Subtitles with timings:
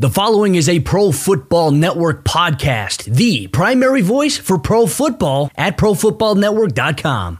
[0.00, 5.76] The following is a Pro Football Network podcast, the primary voice for pro football at
[5.76, 7.39] profootballnetwork.com.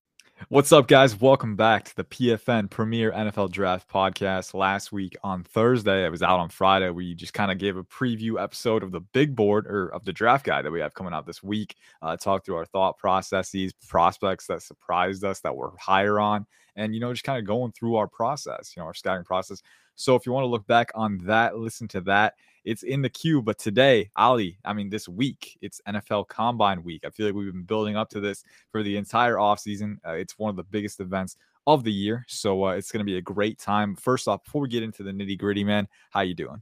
[0.49, 1.19] What's up, guys?
[1.19, 4.53] Welcome back to the PFN Premier NFL Draft Podcast.
[4.53, 6.89] Last week on Thursday, it was out on Friday.
[6.89, 10.11] We just kind of gave a preview episode of the big board or of the
[10.11, 11.75] draft guide that we have coming out this week.
[12.01, 16.95] Uh, talk through our thought processes, prospects that surprised us that we're higher on, and
[16.95, 19.61] you know, just kind of going through our process, you know, our scouting process.
[19.95, 23.09] So if you want to look back on that, listen to that it's in the
[23.09, 23.41] queue.
[23.41, 27.03] But today, Ollie, I mean, this week, it's NFL Combine week.
[27.05, 29.97] I feel like we've been building up to this for the entire offseason.
[30.05, 31.37] Uh, it's one of the biggest events
[31.67, 32.25] of the year.
[32.27, 33.95] So uh, it's going to be a great time.
[33.95, 36.61] First off, before we get into the nitty gritty, man, how you doing?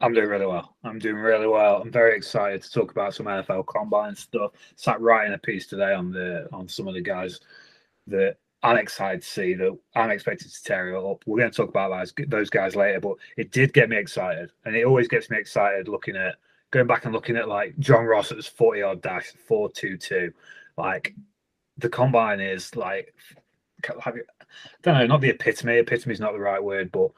[0.00, 0.76] I'm doing really well.
[0.84, 1.80] I'm doing really well.
[1.80, 4.52] I'm very excited to talk about some NFL combine stuff.
[4.76, 7.40] Sat writing a piece today on the on some of the guys
[8.06, 11.22] that I'm excited to see that I'm expected to tear it up.
[11.26, 14.50] We're going to talk about those, guys later, but it did get me excited.
[14.64, 16.36] And it always gets me excited looking at
[16.70, 20.32] going back and looking at like John Ross at his 40 yard dash, 422.
[20.76, 21.14] Like
[21.78, 23.14] the combine is like,
[23.88, 24.12] I
[24.82, 25.78] don't know, not the epitome.
[25.78, 27.10] Epitome is not the right word, but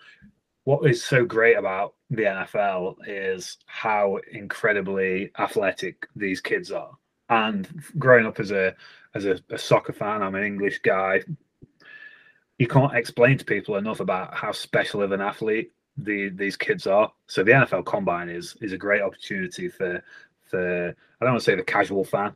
[0.64, 6.90] what is so great about the NFL is how incredibly athletic these kids are.
[7.30, 8.74] And growing up as a
[9.18, 11.22] as a, a soccer fan, I'm an English guy.
[12.58, 16.86] You can't explain to people enough about how special of an athlete the these kids
[16.86, 17.12] are.
[17.26, 20.02] So the NFL Combine is is a great opportunity for
[20.44, 22.34] for I don't want to say the casual fan,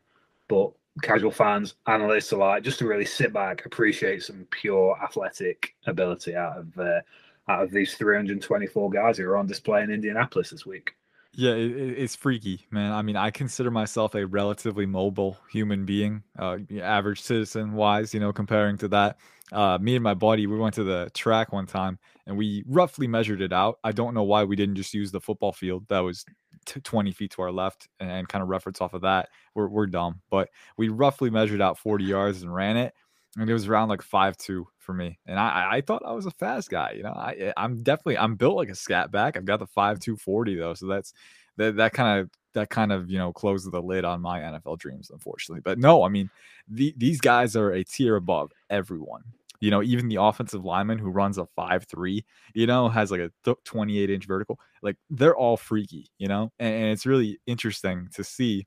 [0.48, 0.72] but
[1.03, 6.59] casual fans, analysts alike, just to really sit back, appreciate some pure athletic ability out
[6.59, 7.00] of uh,
[7.49, 10.94] out of these 324 guys who are on display in Indianapolis this week.
[11.34, 12.93] Yeah, it, it's freaky, man.
[12.93, 18.20] I mean, I consider myself a relatively mobile human being, uh, average citizen wise, you
[18.20, 19.16] know, comparing to that.
[19.50, 23.06] Uh, me and my buddy, we went to the track one time and we roughly
[23.06, 23.78] measured it out.
[23.84, 26.25] I don't know why we didn't just use the football field that was
[26.66, 29.28] t- 20 feet to our left and, and kind of reference off of that.
[29.54, 32.94] We're, we're dumb, but we roughly measured out 40 yards and ran it
[33.38, 35.19] and it was around like five two for me.
[35.26, 36.93] And I I thought I was a fast guy.
[36.97, 39.37] You know, I eh, I'm definitely I'm built like a scat back.
[39.37, 41.15] I've got the five two forty though, so that's
[41.56, 44.78] that that kind of that kind of you know closes the lid on my NFL
[44.78, 45.62] dreams, unfortunately.
[45.65, 46.31] But no, I mean
[46.69, 49.22] the, these guys are a tier above everyone.
[49.60, 53.20] You know, even the offensive lineman who runs a five three, you know, has like
[53.20, 54.59] a th- 28 inch vertical.
[54.82, 58.66] Like they're all freaky, you know, and, and it's really interesting to see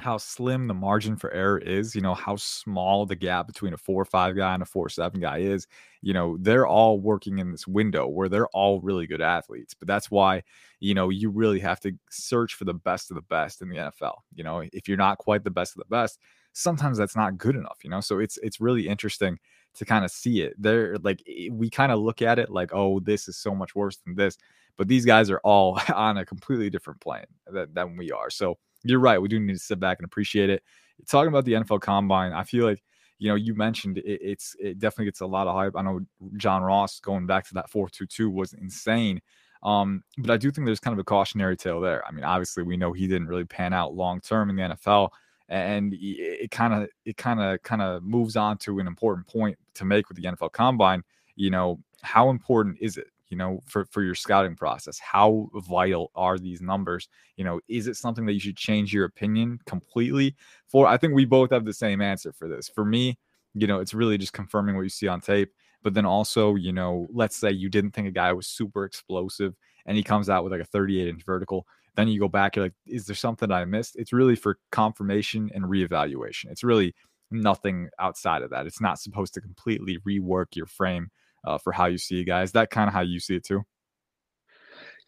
[0.00, 3.76] how slim the margin for error is, you know, how small the gap between a
[3.76, 5.66] four five guy and a four seven guy is,
[6.02, 9.74] you know, they're all working in this window where they're all really good athletes.
[9.74, 10.42] But that's why,
[10.78, 13.78] you know, you really have to search for the best of the best in the
[13.78, 14.18] NFL.
[14.34, 16.18] You know, if you're not quite the best of the best,
[16.52, 18.00] sometimes that's not good enough, you know.
[18.00, 19.38] So it's it's really interesting
[19.74, 20.54] to kind of see it.
[20.58, 23.96] They're like we kind of look at it like, oh, this is so much worse
[23.98, 24.38] than this.
[24.76, 28.30] But these guys are all on a completely different plane than, than we are.
[28.30, 29.20] So you're right.
[29.20, 30.62] We do need to sit back and appreciate it.
[31.06, 32.82] Talking about the NFL Combine, I feel like
[33.18, 35.74] you know you mentioned it, it's it definitely gets a lot of hype.
[35.76, 36.00] I know
[36.36, 39.20] John Ross going back to that four two two was insane.
[39.62, 42.06] Um, but I do think there's kind of a cautionary tale there.
[42.06, 45.10] I mean, obviously we know he didn't really pan out long term in the NFL,
[45.48, 49.58] and it kind of it kind of kind of moves on to an important point
[49.74, 51.02] to make with the NFL Combine.
[51.36, 54.98] You know, how important is it you know, for, for your scouting process?
[54.98, 57.08] How vital are these numbers?
[57.36, 60.34] You know, is it something that you should change your opinion completely
[60.66, 60.86] for?
[60.86, 62.68] I think we both have the same answer for this.
[62.68, 63.18] For me,
[63.54, 65.52] you know, it's really just confirming what you see on tape.
[65.82, 69.54] But then also, you know, let's say you didn't think a guy was super explosive
[69.86, 71.66] and he comes out with like a 38 inch vertical.
[71.94, 73.96] Then you go back, you're like, is there something I missed?
[73.96, 76.50] It's really for confirmation and reevaluation.
[76.50, 76.94] It's really
[77.30, 78.66] nothing outside of that.
[78.66, 81.10] It's not supposed to completely rework your frame
[81.44, 82.52] uh, for how you see it, guys.
[82.52, 83.64] That kind of how you see it too.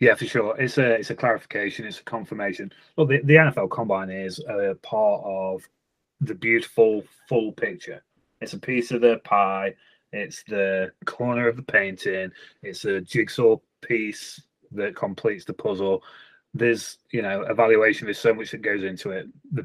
[0.00, 0.58] Yeah, for sure.
[0.58, 1.86] It's a it's a clarification.
[1.86, 2.72] It's a confirmation.
[2.96, 5.68] Well, the, the NFL Combine is a part of
[6.20, 8.02] the beautiful full picture.
[8.40, 9.74] It's a piece of the pie.
[10.12, 12.32] It's the corner of the painting.
[12.62, 14.42] It's a jigsaw piece
[14.72, 16.02] that completes the puzzle.
[16.54, 18.06] There's, you know, evaluation.
[18.06, 19.26] There's so much that goes into it.
[19.52, 19.62] The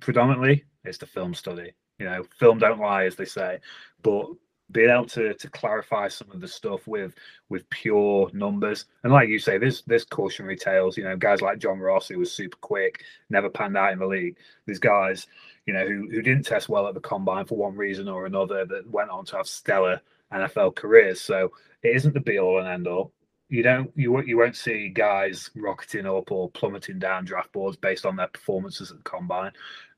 [0.00, 1.72] predominantly, it's the film study.
[1.98, 3.60] You know, film don't lie, as they say.
[4.02, 4.26] But
[4.70, 7.14] being able to to clarify some of the stuff with
[7.48, 8.86] with pure numbers.
[9.02, 12.18] And like you say there's there's cautionary tales you know guys like john ross who
[12.18, 14.36] was super quick never panned out in the league.
[14.66, 15.26] These guys
[15.66, 18.64] you know who, who didn't test well at the combine for one reason or another
[18.66, 20.00] that went on to have stellar
[20.32, 21.20] nfl careers.
[21.20, 21.52] So
[21.82, 23.12] it isn't the be all and end all
[23.48, 28.06] you don't you you won't see guys rocketing up or plummeting down draft boards based
[28.06, 29.52] on their performances at the combine.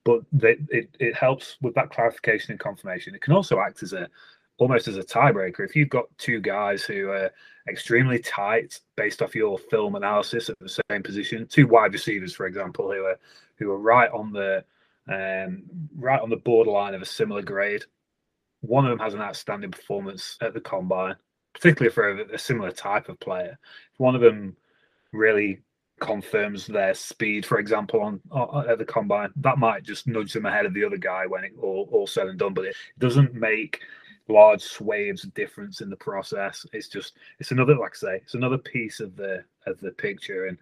[0.05, 3.15] But they, it, it helps with that clarification and confirmation.
[3.15, 4.09] It can also act as a
[4.59, 5.61] almost as a tiebreaker.
[5.61, 7.31] If you've got two guys who are
[7.69, 12.47] extremely tight based off your film analysis at the same position, two wide receivers, for
[12.47, 13.19] example, who are
[13.57, 14.65] who are right on the
[15.09, 15.63] um,
[15.97, 17.85] right on the borderline of a similar grade.
[18.61, 21.17] One of them has an outstanding performance at the combine,
[21.55, 23.59] particularly for a, a similar type of player.
[23.99, 24.57] One of them
[25.13, 25.61] really
[26.01, 30.47] confirms their speed, for example, on, on, at the combine, that might just nudge them
[30.47, 32.55] ahead of the other guy when it all, all said and done.
[32.55, 33.81] But it doesn't make
[34.29, 36.67] large swathes of difference in the process.
[36.73, 40.47] It's just it's another like I say, it's another piece of the of the picture,
[40.47, 40.59] and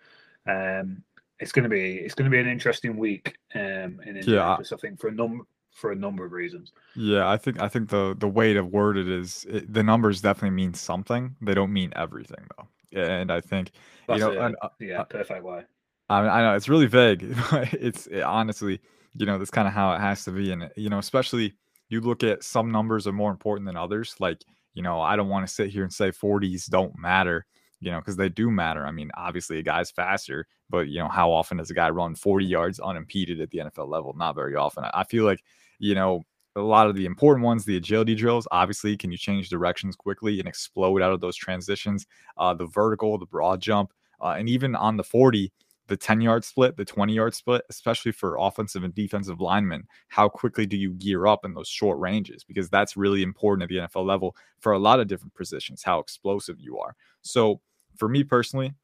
[0.46, 1.02] um,
[1.40, 4.56] it's going to be it's going to be an interesting week um, in Yeah.
[4.58, 6.72] I think for a number for a number of reasons.
[6.94, 10.20] Yeah, I think I think the the way to word it is it, the numbers
[10.20, 11.36] definitely mean something.
[11.42, 12.68] They don't mean everything though.
[13.00, 13.72] And I think
[14.06, 15.64] That's you know, and, uh, yeah, perfect way.
[16.08, 17.24] I mean, I know it's really vague.
[17.72, 18.80] it's it, honestly,
[19.14, 21.54] you know, that's kind of how it has to be, and you know, especially
[21.94, 24.16] you look at some numbers are more important than others.
[24.18, 24.42] Like,
[24.74, 27.46] you know, I don't want to sit here and say 40s don't matter,
[27.80, 28.84] you know, because they do matter.
[28.84, 32.16] I mean, obviously a guy's faster, but you know, how often does a guy run
[32.16, 34.12] 40 yards unimpeded at the NFL level?
[34.16, 34.84] Not very often.
[34.92, 35.42] I feel like,
[35.78, 36.22] you know,
[36.56, 40.38] a lot of the important ones, the agility drills, obviously, can you change directions quickly
[40.38, 42.06] and explode out of those transitions?
[42.36, 45.52] Uh, the vertical, the broad jump, uh, and even on the 40,
[45.86, 49.84] the 10 yard split, the 20 yard split, especially for offensive and defensive linemen.
[50.08, 52.44] How quickly do you gear up in those short ranges?
[52.44, 55.98] Because that's really important at the NFL level for a lot of different positions, how
[55.98, 56.96] explosive you are.
[57.22, 57.60] So,
[57.96, 58.74] for me personally,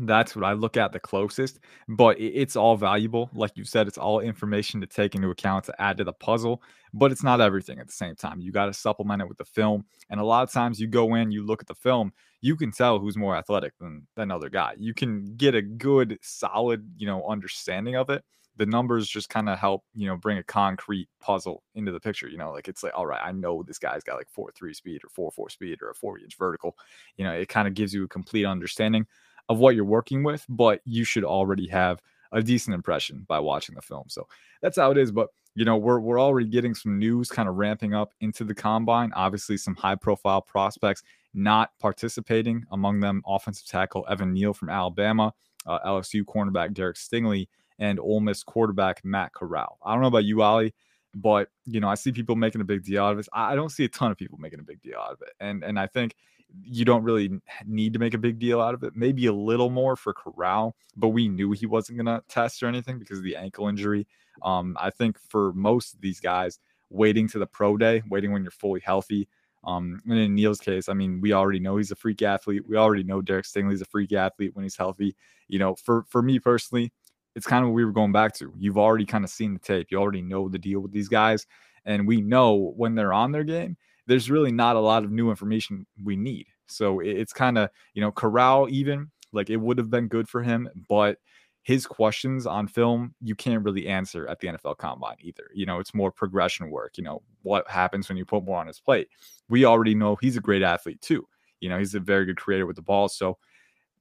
[0.00, 1.58] that's what I look at the closest,
[1.88, 3.30] but it's all valuable.
[3.34, 6.62] Like you said, it's all information to take into account to add to the puzzle,
[6.94, 8.40] but it's not everything at the same time.
[8.40, 9.84] You got to supplement it with the film.
[10.08, 12.72] And a lot of times you go in, you look at the film, you can
[12.72, 14.74] tell who's more athletic than than other guy.
[14.78, 18.24] You can get a good, solid, you know, understanding of it.
[18.56, 22.28] The numbers just kind of help, you know, bring a concrete puzzle into the picture.
[22.28, 24.74] You know, like it's like, all right, I know this guy's got like four three
[24.74, 26.76] speed or four four speed or a four inch vertical.
[27.16, 29.06] You know, it kind of gives you a complete understanding
[29.50, 32.00] of what you're working with, but you should already have
[32.32, 34.04] a decent impression by watching the film.
[34.06, 34.28] So
[34.62, 35.10] that's how it is.
[35.10, 38.54] But you know, we're we're already getting some news kind of ramping up into the
[38.54, 39.12] combine.
[39.12, 41.02] Obviously, some high profile prospects
[41.34, 42.64] not participating.
[42.70, 45.34] Among them, offensive tackle Evan Neal from Alabama,
[45.66, 47.48] uh, LSU cornerback Derek Stingley,
[47.80, 49.78] and Ole Miss quarterback Matt Corral.
[49.84, 50.72] I don't know about you, Ollie,
[51.12, 53.28] but you know, I see people making a big deal out of this.
[53.32, 55.64] I don't see a ton of people making a big deal out of it, and
[55.64, 56.14] and I think
[56.62, 58.94] you don't really need to make a big deal out of it.
[58.96, 62.66] Maybe a little more for Corral, but we knew he wasn't going to test or
[62.66, 64.06] anything because of the ankle injury.
[64.42, 66.58] Um, I think for most of these guys,
[66.90, 69.28] waiting to the pro day, waiting when you're fully healthy.
[69.64, 72.62] Um, and in Neal's case, I mean, we already know he's a freak athlete.
[72.66, 75.14] We already know Derek Stingley's a freak athlete when he's healthy.
[75.48, 76.92] You know, for for me personally,
[77.36, 78.52] it's kind of what we were going back to.
[78.58, 79.88] You've already kind of seen the tape.
[79.90, 81.46] You already know the deal with these guys,
[81.84, 83.76] and we know when they're on their game
[84.10, 86.46] there's really not a lot of new information we need.
[86.66, 90.42] So it's kind of, you know, Corral even like it would have been good for
[90.42, 91.18] him, but
[91.62, 95.44] his questions on film you can't really answer at the NFL combine either.
[95.54, 98.66] You know, it's more progression work, you know, what happens when you put more on
[98.66, 99.06] his plate.
[99.48, 101.28] We already know he's a great athlete too.
[101.60, 103.08] You know, he's a very good creator with the ball.
[103.08, 103.38] So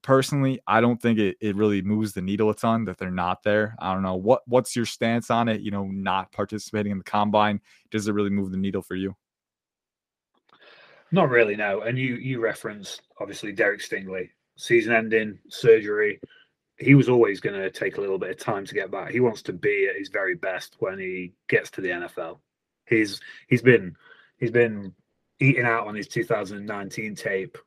[0.01, 3.43] personally, I don't think it, it really moves the needle a ton that they're not
[3.43, 3.75] there.
[3.77, 4.15] I don't know.
[4.15, 5.61] What what's your stance on it?
[5.61, 7.61] You know, not participating in the combine.
[7.91, 9.15] Does it really move the needle for you?
[11.11, 11.81] Not really, no.
[11.81, 16.19] And you you referenced obviously Derek Stingley, season-ending surgery.
[16.77, 19.11] He was always going to take a little bit of time to get back.
[19.11, 22.39] He wants to be at his very best when he gets to the NFL.
[22.87, 23.95] He's he's been
[24.37, 24.93] he's been
[25.39, 27.57] eating out on his 2019 tape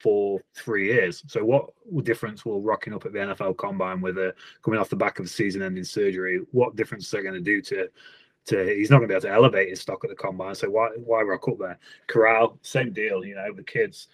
[0.00, 1.22] for three years.
[1.28, 1.70] So what
[2.04, 5.26] difference will rocking up at the NFL Combine with a coming off the back of
[5.26, 6.40] a season-ending surgery?
[6.50, 7.88] What difference is that going to do to
[8.46, 10.54] to he's not going to be able to elevate his stock at the combine.
[10.54, 11.78] So why why rock up there?
[12.06, 13.24] Corral, same deal.
[13.24, 14.08] You know, the kids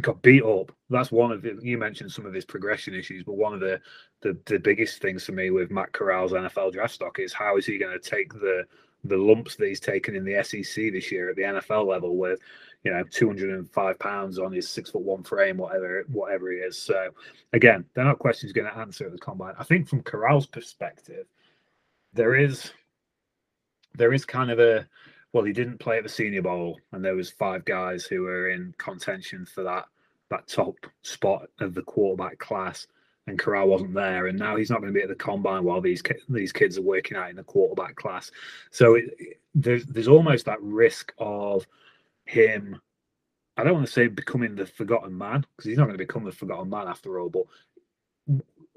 [0.00, 0.72] got beat up.
[0.88, 3.80] That's one of the, you mentioned some of his progression issues, but one of the,
[4.22, 7.66] the the biggest things for me with Matt Corral's NFL draft stock is how is
[7.66, 8.64] he going to take the
[9.04, 12.38] the lumps that he's taken in the SEC this year at the NFL level with,
[12.84, 16.76] you know, 205 pounds on his six foot one frame, whatever whatever he is.
[16.76, 17.10] So
[17.52, 19.54] again, they're not questions going to answer at the combine.
[19.58, 21.26] I think from Corral's perspective,
[22.12, 22.72] there is
[23.94, 24.86] there is kind of a
[25.32, 28.50] well, he didn't play at the Senior Bowl, and there was five guys who were
[28.50, 29.86] in contention for that
[30.30, 32.86] that top spot of the quarterback class,
[33.26, 35.80] and Corral wasn't there, and now he's not going to be at the combine while
[35.80, 38.30] these these kids are working out in the quarterback class.
[38.70, 41.66] So it, there's there's almost that risk of
[42.24, 42.80] him.
[43.56, 46.24] I don't want to say becoming the forgotten man because he's not going to become
[46.24, 47.44] the forgotten man after all, but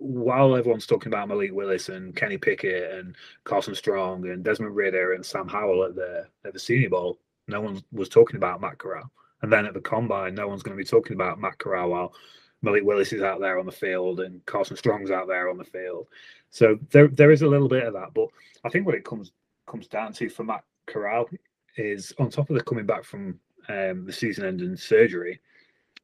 [0.03, 5.13] while everyone's talking about Malik Willis and Kenny Pickett and Carson Strong and Desmond Ridder
[5.13, 8.77] and Sam Howell at the at the Senior Bowl, no one was talking about Matt
[8.77, 9.09] Corral.
[9.41, 12.13] And then at the combine, no one's going to be talking about Matt Corral while
[12.61, 15.63] Malik Willis is out there on the field and Carson Strong's out there on the
[15.63, 16.07] field.
[16.49, 18.13] So there there is a little bit of that.
[18.13, 18.27] But
[18.65, 19.31] I think what it comes
[19.65, 21.29] comes down to for Matt Corral
[21.77, 25.39] is on top of the coming back from um, the season ending surgery,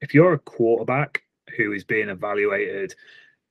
[0.01, 1.23] if you're a quarterback
[1.57, 2.95] who is being evaluated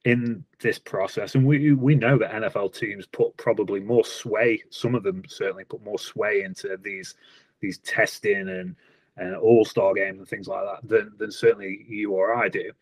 [0.09, 4.63] in this process, and we we know that NFL teams put probably more sway.
[4.71, 7.15] Some of them certainly put more sway into these
[7.61, 8.75] these testing and
[9.19, 12.73] and all star games and things like that than than certainly you or I do.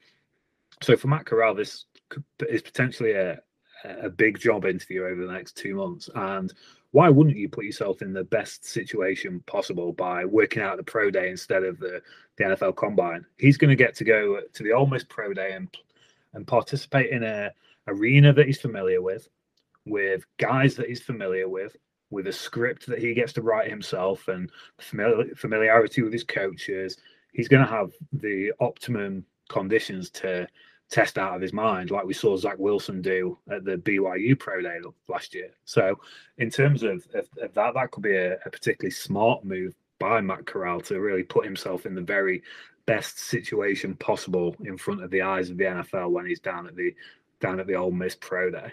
[0.83, 1.87] So for Matt Corral, this
[2.49, 3.40] is potentially a
[3.85, 6.09] a big job interview over the next two months.
[6.14, 6.52] And
[6.92, 11.11] why wouldn't you put yourself in the best situation possible by working out the pro
[11.11, 12.00] day instead of the,
[12.37, 13.26] the NFL combine?
[13.37, 15.68] He's going to get to go to the Ole Miss pro day and
[16.37, 17.50] and participate in a
[17.88, 19.26] arena that he's familiar with,
[19.87, 21.75] with guys that he's familiar with,
[22.11, 26.99] with a script that he gets to write himself, and familiar, familiarity with his coaches.
[27.33, 30.47] He's going to have the optimum conditions to
[30.90, 34.61] test out of his mind, like we saw Zach Wilson do at the BYU Pro
[34.61, 34.78] Day
[35.09, 35.50] last year.
[35.64, 35.99] So,
[36.38, 40.21] in terms of, of, of that, that could be a, a, particularly smart move by
[40.21, 42.43] Matt Corral to really put himself in the very
[42.87, 46.76] best situation possible in front of the eyes of the NFL when he's down at
[46.76, 46.95] the
[47.40, 48.73] down at the Ole Miss Pro Day.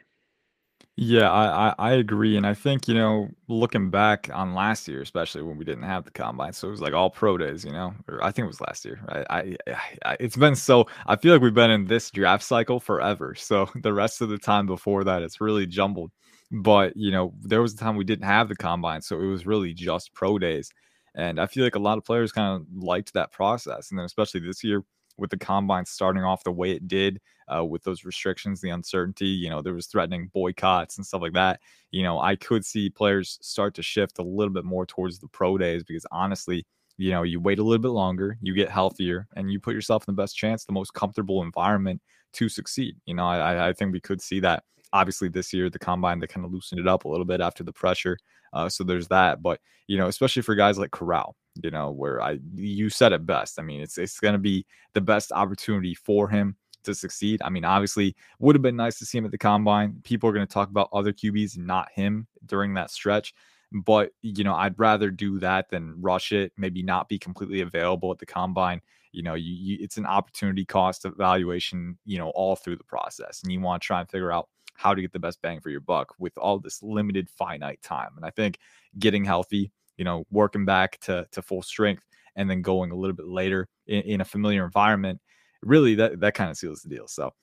[0.95, 5.01] Yeah, I, I, I agree, and I think you know, looking back on last year,
[5.01, 7.71] especially when we didn't have the combine, so it was like all pro days, you
[7.71, 7.95] know.
[8.07, 8.99] Or I think it was last year.
[9.09, 9.25] Right?
[9.27, 9.73] I,
[10.05, 10.85] I, it's been so.
[11.07, 13.35] I feel like we've been in this draft cycle forever.
[13.43, 16.11] So the rest of the time before that, it's really jumbled.
[16.51, 19.47] But you know, there was a time we didn't have the combine, so it was
[19.47, 20.71] really just pro days.
[21.15, 23.89] And I feel like a lot of players kind of liked that process.
[23.89, 24.83] And then, especially this year
[25.17, 27.21] with the combine starting off the way it did,
[27.53, 31.33] uh, with those restrictions, the uncertainty, you know, there was threatening boycotts and stuff like
[31.33, 31.59] that.
[31.91, 35.27] You know, I could see players start to shift a little bit more towards the
[35.27, 36.65] pro days because honestly,
[36.97, 40.07] you know, you wait a little bit longer, you get healthier, and you put yourself
[40.07, 42.01] in the best chance, the most comfortable environment
[42.33, 42.95] to succeed.
[43.05, 44.63] You know, I, I think we could see that.
[44.93, 47.63] Obviously, this year the combine they kind of loosened it up a little bit after
[47.63, 48.17] the pressure
[48.53, 49.41] uh, so there's that.
[49.41, 53.25] But you know, especially for guys like Corral, you know, where I you said it
[53.25, 53.59] best.
[53.59, 57.41] I mean, it's it's going to be the best opportunity for him to succeed.
[57.43, 59.99] I mean, obviously, would have been nice to see him at the combine.
[60.03, 63.33] People are going to talk about other QBs, not him, during that stretch.
[63.71, 66.53] But you know, I'd rather do that than rush it.
[66.57, 68.81] Maybe not be completely available at the combine.
[69.11, 71.97] You know, you, you it's an opportunity cost evaluation.
[72.05, 74.93] You know, all through the process, and you want to try and figure out how
[74.93, 78.11] to get the best bang for your buck with all this limited finite time.
[78.15, 78.57] And I think
[78.99, 82.03] getting healthy, you know, working back to to full strength
[82.35, 85.21] and then going a little bit later in, in a familiar environment,
[85.61, 87.07] really that that kind of seals the deal.
[87.07, 87.33] So,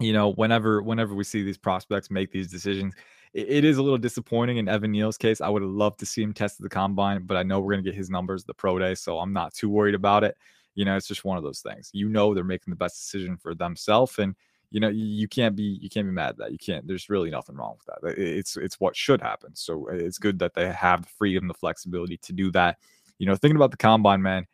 [0.00, 2.94] you know, whenever whenever we see these prospects make these decisions,
[3.32, 5.40] it, it is a little disappointing in Evan Neal's case.
[5.40, 7.82] I would have loved to see him test the combine, but I know we're gonna
[7.82, 10.36] get his numbers the pro day, so I'm not too worried about it.
[10.74, 11.90] You know, it's just one of those things.
[11.92, 14.34] You know, they're making the best decision for themselves, and
[14.70, 17.30] you know you can't be you can't be mad at that you can't there's really
[17.30, 21.02] nothing wrong with that it's it's what should happen so it's good that they have
[21.02, 22.78] the freedom the flexibility to do that
[23.18, 24.46] you know thinking about the combine man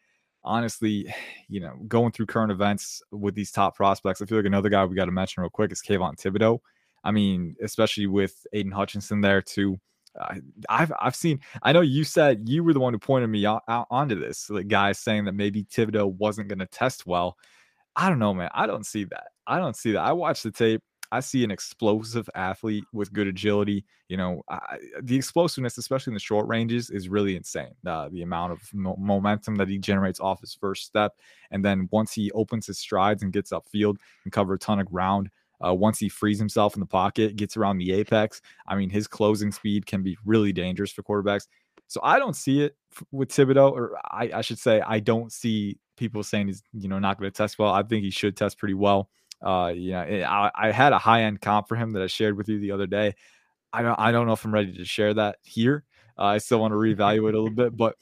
[0.44, 1.12] honestly
[1.48, 4.84] you know going through current events with these top prospects i feel like another guy
[4.84, 6.58] we got to mention real quick is Kayvon Thibodeaux
[7.04, 9.80] i mean especially with Aidan Hutchinson there too
[10.20, 10.34] uh,
[10.68, 11.40] I've I've seen.
[11.62, 14.50] I know you said you were the one who pointed me out, out onto this.
[14.50, 17.38] Like guys saying that maybe Thibodeaux wasn't going to test well.
[17.96, 18.50] I don't know, man.
[18.54, 19.28] I don't see that.
[19.46, 20.00] I don't see that.
[20.00, 20.82] I watch the tape.
[21.12, 23.84] I see an explosive athlete with good agility.
[24.08, 27.74] You know, I, the explosiveness, especially in the short ranges, is really insane.
[27.86, 31.12] Uh, the amount of mo- momentum that he generates off his first step,
[31.50, 34.86] and then once he opens his strides and gets upfield and cover a ton of
[34.86, 35.28] ground,
[35.64, 38.40] uh, once he frees himself in the pocket, gets around the apex.
[38.66, 41.46] I mean, his closing speed can be really dangerous for quarterbacks.
[41.88, 42.74] So I don't see it
[43.10, 46.98] with Thibodeaux, or I, I should say, I don't see people saying he's you know
[46.98, 47.72] not going to test well.
[47.72, 49.08] I think he should test pretty well.
[49.40, 52.36] Uh, yeah, eh, I, I had a high end comp for him that I shared
[52.36, 53.14] with you the other day.
[53.72, 55.84] I don't I don't know if I'm ready to share that here.
[56.18, 57.96] Uh, I still want to reevaluate a little bit, but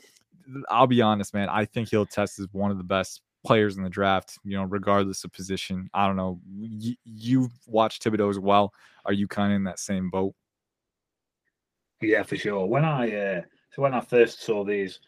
[0.70, 1.48] I'll be honest, man.
[1.50, 4.64] I think he'll test as one of the best players in the draft, you know,
[4.64, 5.88] regardless of position.
[5.94, 6.40] I don't know.
[6.58, 8.72] You, you've watched Thibodeaux as well.
[9.04, 10.34] Are you kind of in that same boat?
[12.00, 12.66] Yeah, for sure.
[12.66, 13.40] When I uh,
[13.72, 15.00] so when I first saw these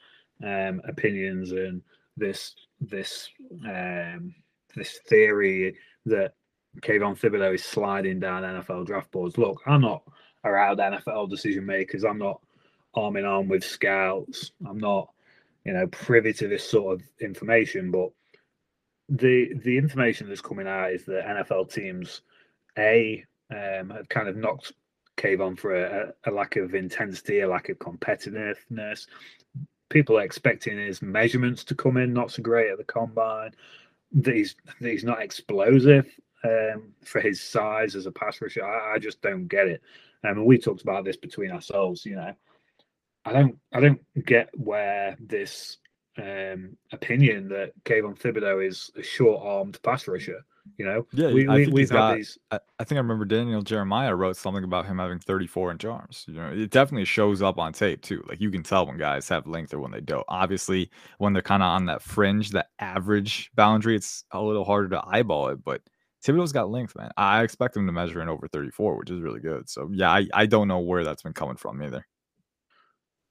[0.44, 1.82] um, opinions and
[2.16, 3.28] this this
[3.64, 4.34] um,
[4.74, 6.34] this theory that
[6.80, 9.38] Kayvon Thibodeaux is sliding down NFL draft boards.
[9.38, 10.02] Look, I'm not
[10.44, 12.04] around NFL decision makers.
[12.04, 12.40] I'm not
[12.94, 14.52] arm in arm with scouts.
[14.66, 15.10] I'm not,
[15.64, 17.90] you know, privy to this sort of information.
[17.90, 18.10] But
[19.08, 22.22] the the information that's coming out is that NFL teams,
[22.78, 24.72] a um, have kind of knocked
[25.18, 29.06] Kayvon for a, a, lack of intensity, a lack of competitiveness.
[29.92, 33.52] People are expecting his measurements to come in not so great at the combine.
[34.12, 36.06] That he's that he's not explosive
[36.44, 38.66] um, for his size as a pass rusher.
[38.66, 39.82] I, I just don't get it.
[40.24, 42.06] Um, and we talked about this between ourselves.
[42.06, 42.34] You know,
[43.26, 45.76] I don't I don't get where this
[46.16, 50.42] um, opinion that Kayvon Thibodeaux is a short-armed pass rusher.
[50.78, 52.38] You know, yeah, we, I we, have got, these.
[52.50, 56.24] I, I, think I remember Daniel Jeremiah wrote something about him having 34 inch arms.
[56.28, 58.24] You know, it definitely shows up on tape too.
[58.28, 60.24] Like you can tell when guys have length or when they don't.
[60.28, 64.88] Obviously, when they're kind of on that fringe, that average boundary, it's a little harder
[64.90, 65.64] to eyeball it.
[65.64, 65.82] But
[66.24, 67.10] Thibodeaux's got length, man.
[67.16, 69.68] I expect him to measure in over 34, which is really good.
[69.68, 72.06] So yeah, I, I don't know where that's been coming from either.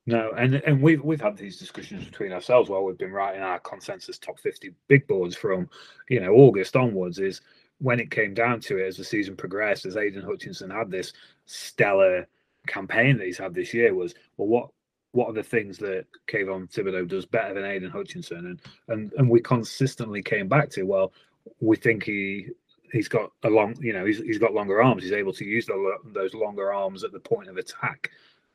[0.07, 3.59] No, and and we've we've had these discussions between ourselves while we've been writing our
[3.59, 5.69] consensus top fifty big boards from,
[6.09, 7.19] you know, August onwards.
[7.19, 7.41] Is
[7.77, 11.13] when it came down to it as the season progressed, as Aidan Hutchinson had this
[11.45, 12.27] stellar
[12.67, 14.69] campaign that he's had this year, was well, what
[15.11, 18.47] what are the things that Kayvon Thibodeaux does better than Aidan Hutchinson?
[18.47, 21.13] And and and we consistently came back to well,
[21.59, 22.47] we think he
[22.91, 25.03] he's got a long, you know, he's he's got longer arms.
[25.03, 28.09] He's able to use the, those longer arms at the point of attack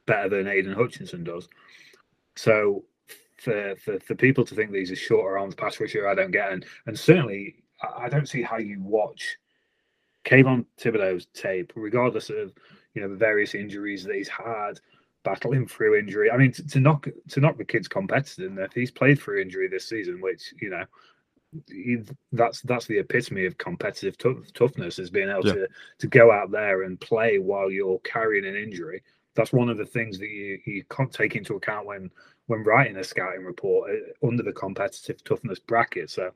[0.06, 1.48] better than Aidan Hutchinson does.
[2.36, 2.84] So
[3.38, 6.52] for, for for people to think these are shorter arms pass rusher, I don't get,
[6.52, 7.56] and and certainly
[7.96, 9.36] I don't see how you watch
[10.24, 12.52] Kayvon Thibodeaux's tape, regardless of
[12.94, 14.80] you know the various injuries that he's had,
[15.24, 16.30] battling through injury.
[16.30, 19.88] I mean, to, to knock to knock the kid's competitiveness, he's played through injury this
[19.88, 20.84] season, which you know
[21.68, 21.98] he,
[22.32, 25.52] that's that's the epitome of competitive t- toughness is being able yeah.
[25.52, 29.02] to to go out there and play while you're carrying an injury
[29.36, 32.10] that's one of the things that you, you can't take into account when
[32.46, 36.10] when writing a scouting report uh, under the competitive toughness bracket.
[36.10, 36.30] So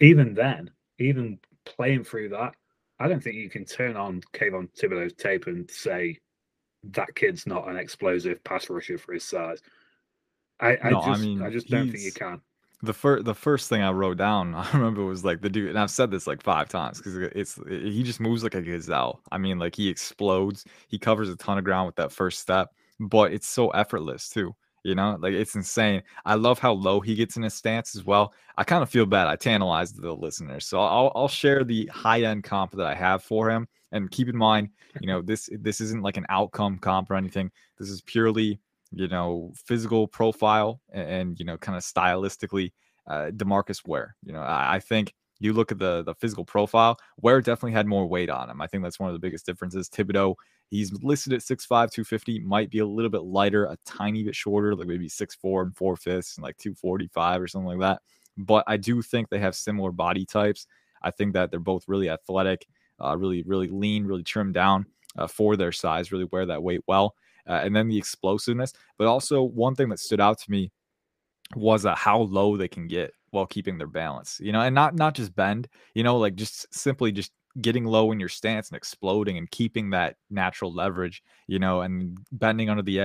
[0.00, 2.54] even then, even playing through that,
[2.98, 6.18] I don't think you can turn on Kayvon Thibodeaux's tape and say
[6.84, 9.60] that kid's not an explosive pass rusher for his size.
[10.60, 12.40] I, I just I, mean, I just don't think you can
[12.84, 15.78] the first the first thing I wrote down, I remember was like the dude, and
[15.78, 19.20] I've said this like five times because it's it, he just moves like a gazelle.
[19.32, 22.70] I mean, like he explodes, he covers a ton of ground with that first step,
[23.00, 24.54] but it's so effortless too.
[24.82, 26.02] You know, like it's insane.
[26.26, 28.34] I love how low he gets in his stance as well.
[28.58, 29.28] I kind of feel bad.
[29.28, 33.22] I tantalized the listeners, so I'll I'll share the high end comp that I have
[33.22, 33.66] for him.
[33.92, 34.70] And keep in mind,
[35.00, 37.50] you know, this this isn't like an outcome comp or anything.
[37.78, 38.58] This is purely
[38.94, 42.72] you know, physical profile and, and you know, kind of stylistically,
[43.06, 44.16] uh, DeMarcus Ware.
[44.24, 47.86] You know, I, I, think you look at the the physical profile, Ware definitely had
[47.86, 48.60] more weight on him.
[48.60, 49.88] I think that's one of the biggest differences.
[49.88, 50.34] Thibodeaux,
[50.70, 54.74] he's listed at 6'5, 250, might be a little bit lighter, a tiny bit shorter,
[54.74, 58.02] like maybe 6'4 and 4 fifths and like 245 or something like that.
[58.36, 60.66] But I do think they have similar body types.
[61.02, 62.66] I think that they're both really athletic,
[63.00, 66.80] uh, really, really lean, really trimmed down uh, for their size, really wear that weight
[66.86, 67.14] well
[67.48, 68.72] uh, and then the explosiveness.
[68.98, 70.70] But also, one thing that stood out to me
[71.54, 74.38] was uh, how low they can get while keeping their balance.
[74.40, 75.68] You know, and not not just bend.
[75.94, 79.90] You know, like just simply just getting low in your stance and exploding and keeping
[79.90, 82.98] that natural leverage, you know, and bending under the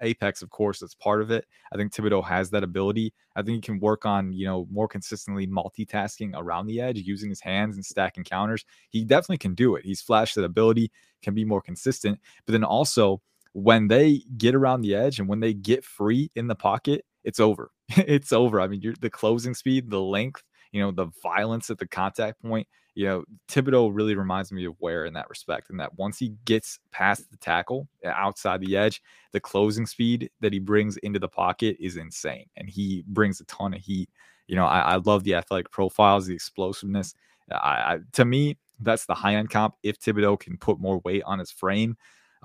[0.00, 1.44] apex, of course, that's part of it.
[1.72, 3.12] I think Thibodeaux has that ability.
[3.34, 7.30] I think he can work on, you know, more consistently multitasking around the edge, using
[7.30, 8.64] his hands and stacking counters.
[8.90, 9.84] He definitely can do it.
[9.84, 13.20] He's flashed that ability, can be more consistent, but then also
[13.56, 17.40] when they get around the edge and when they get free in the pocket, it's
[17.40, 17.70] over.
[17.88, 18.60] it's over.
[18.60, 22.68] I mean, the closing speed, the length, you know, the violence at the contact point.
[22.94, 26.34] You know, Thibodeaux really reminds me of Ware in that respect, and that once he
[26.44, 31.18] gets past the tackle uh, outside the edge, the closing speed that he brings into
[31.18, 34.10] the pocket is insane, and he brings a ton of heat.
[34.48, 37.14] You know, I, I love the athletic profiles, the explosiveness.
[37.50, 39.76] I, I, to me, that's the high end comp.
[39.82, 41.96] If Thibodeaux can put more weight on his frame,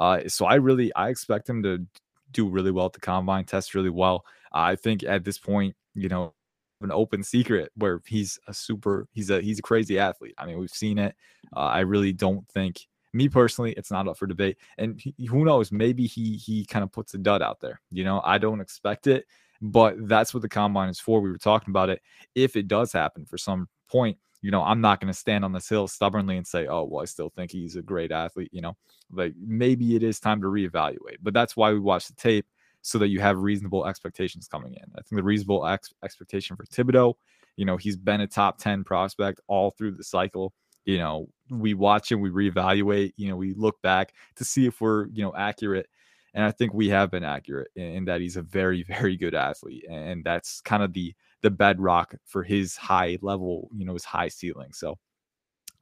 [0.01, 1.85] uh, so I really I expect him to
[2.31, 4.25] do really well at the combine, test really well.
[4.51, 6.33] I think at this point, you know,
[6.81, 10.33] an open secret where he's a super he's a he's a crazy athlete.
[10.39, 11.15] I mean, we've seen it.
[11.55, 14.57] Uh, I really don't think me personally, it's not up for debate.
[14.79, 17.79] And he, who knows, maybe he he kind of puts a dud out there.
[17.91, 19.25] You know, I don't expect it,
[19.61, 21.21] but that's what the combine is for.
[21.21, 22.01] We were talking about it.
[22.33, 25.53] If it does happen for some point, you know, I'm not going to stand on
[25.53, 28.49] this hill stubbornly and say, oh, well, I still think he's a great athlete.
[28.51, 28.77] You know,
[29.11, 31.17] like maybe it is time to reevaluate.
[31.21, 32.45] But that's why we watch the tape
[32.81, 34.83] so that you have reasonable expectations coming in.
[34.95, 37.13] I think the reasonable ex- expectation for Thibodeaux,
[37.55, 40.53] you know, he's been a top 10 prospect all through the cycle.
[40.85, 44.81] You know, we watch him, we reevaluate, you know, we look back to see if
[44.81, 45.87] we're, you know, accurate.
[46.33, 49.35] And I think we have been accurate in, in that he's a very, very good
[49.35, 49.85] athlete.
[49.89, 54.27] And that's kind of the the bedrock for his high level, you know, his high
[54.27, 54.71] ceiling.
[54.73, 54.97] So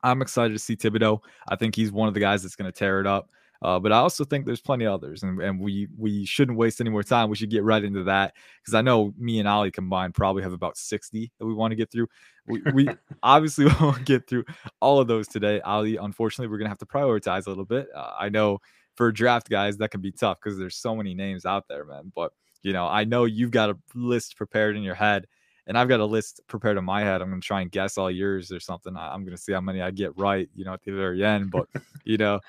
[0.04, 1.20] I'm excited to see Thibodeaux.
[1.48, 3.30] I think he's one of the guys that's going to tear it up.
[3.62, 6.80] Uh, but I also think there's plenty of others, and, and we we shouldn't waste
[6.80, 7.30] any more time.
[7.30, 10.54] We should get right into that because I know me and Ollie combined probably have
[10.54, 12.08] about 60 that we want to get through.
[12.48, 12.90] We, we
[13.24, 14.46] obviously won't get through
[14.80, 15.60] all of those today.
[15.60, 17.90] Ollie, unfortunately, we're gonna have to prioritize a little bit.
[17.94, 18.60] Uh, I know
[18.96, 22.14] for draft guys that can be tough because there's so many names out there, man.
[22.16, 22.32] But
[22.64, 25.28] you know, I know you've got a list prepared in your head
[25.70, 27.22] and I've got a list prepared in my head.
[27.22, 28.98] I'm going to try and guess all yours or something.
[28.98, 31.52] I'm going to see how many I get right, you know, at the very end.
[31.52, 31.68] But
[32.04, 32.40] you know,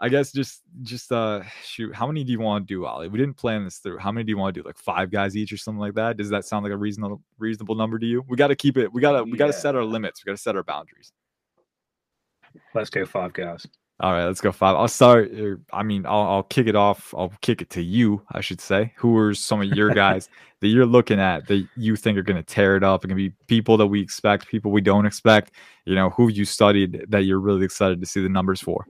[0.00, 3.08] I guess just just uh shoot, how many do you want to do, Ollie?
[3.08, 3.98] We didn't plan this through.
[3.98, 4.66] How many do you want to do?
[4.66, 6.16] Like five guys each or something like that?
[6.16, 8.24] Does that sound like a reasonable reasonable number to you?
[8.28, 8.92] We got to keep it.
[8.92, 10.24] We got to we got to set our limits.
[10.24, 11.12] We got to set our boundaries.
[12.74, 13.66] Let's go five guys.
[14.00, 14.76] All right, let's go five.
[14.76, 15.32] I'll start.
[15.32, 17.12] Er, I mean, I'll, I'll kick it off.
[17.16, 18.92] I'll kick it to you, I should say.
[18.96, 20.28] Who are some of your guys
[20.60, 23.04] that you're looking at that you think are going to tear it up?
[23.04, 25.50] It can be people that we expect, people we don't expect.
[25.84, 28.86] You know, who you studied that you're really excited to see the numbers for.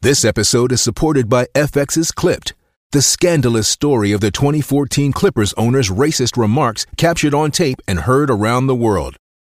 [0.00, 2.54] This episode is supported by FX's Clipped,
[2.90, 8.30] the scandalous story of the 2014 Clippers owner's racist remarks captured on tape and heard
[8.30, 9.16] around the world.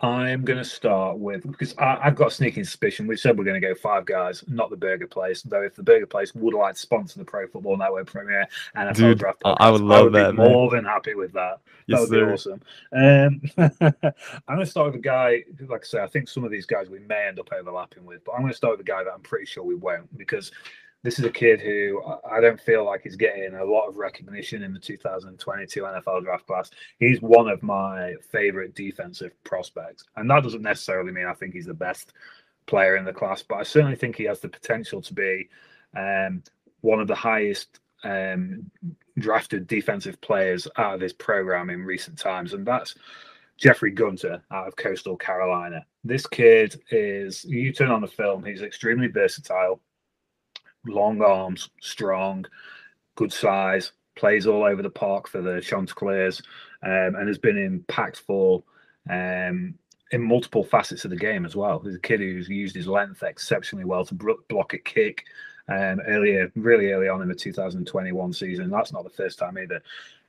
[0.00, 3.06] I'm going to start with because I, have got a sneaking suspicion.
[3.06, 5.40] We said we're going to go five guys, not the Burger Place.
[5.40, 8.94] Though if the Burger Place would like to sponsor the Pro Football Network premiere and
[8.94, 10.34] Dude, draft podcast, I would love I would that.
[10.34, 11.60] more than happy with that.
[11.86, 12.26] Yes, that would sir.
[12.26, 12.62] be awesome.
[12.92, 13.92] Um,
[14.46, 15.44] I'm going to start with a guy.
[15.66, 18.22] Like I say, I think some of these guys we may end up overlapping with,
[18.22, 20.52] but I'm going to start with a guy that I'm pretty sure we won't because
[21.06, 24.64] this is a kid who I don't feel like he's getting a lot of recognition
[24.64, 26.68] in the 2022 NFL draft class.
[26.98, 30.02] He's one of my favorite defensive prospects.
[30.16, 32.12] And that doesn't necessarily mean I think he's the best
[32.66, 35.48] player in the class, but I certainly think he has the potential to be
[35.96, 36.42] um,
[36.80, 38.68] one of the highest um,
[39.16, 42.52] drafted defensive players out of this program in recent times.
[42.52, 42.96] And that's
[43.58, 45.86] Jeffrey Gunter out of Coastal Carolina.
[46.02, 49.80] This kid is, you turn on the film, he's extremely versatile
[50.86, 52.46] long arms, strong,
[53.14, 56.42] good size, plays all over the park for the Chanticleers,
[56.82, 58.62] um, and has been impactful
[59.10, 59.74] um,
[60.12, 61.80] in multiple facets of the game as well.
[61.80, 65.24] He's a kid who's used his length exceptionally well to block a kick
[65.68, 68.70] um, earlier, really early on in the 2021 season.
[68.70, 69.82] That's not the first time either.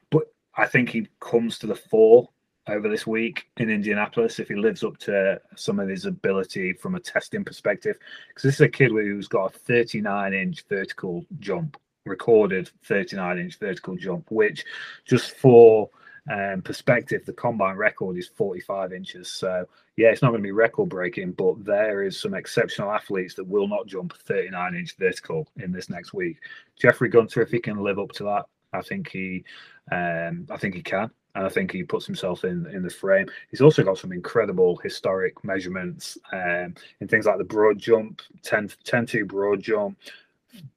[0.10, 2.30] But I think he comes to the fore
[2.68, 6.96] over this week in Indianapolis if he lives up to some of his ability from
[6.96, 7.98] a testing perspective.
[8.28, 13.60] Because this is a kid who's got a 39 inch vertical jump, recorded 39 inch
[13.60, 14.66] vertical jump, which
[15.06, 15.90] just for
[16.30, 19.32] um, perspective, the combine record is 45 inches.
[19.32, 23.34] So, yeah, it's not going to be record breaking, but there is some exceptional athletes
[23.36, 26.38] that will not jump 39 inch vertical in this next week.
[26.78, 29.46] Jeffrey Gunter, if he can live up to that, I think he,
[29.90, 33.28] um, I think he can and I think he puts himself in in the frame.
[33.52, 38.72] He's also got some incredible historic measurements um, in things like the broad jump, 10,
[38.84, 40.00] 10 2 broad jump,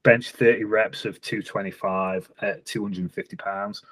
[0.02, 3.82] bench 30 reps of 225 at 250 pounds.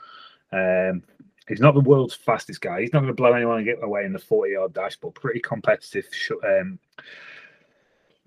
[0.52, 1.02] Um,
[1.48, 2.82] he's not the world's fastest guy.
[2.82, 6.06] He's not going to blow anyone away in the 40 yard dash, but pretty competitive.
[6.44, 6.78] Um,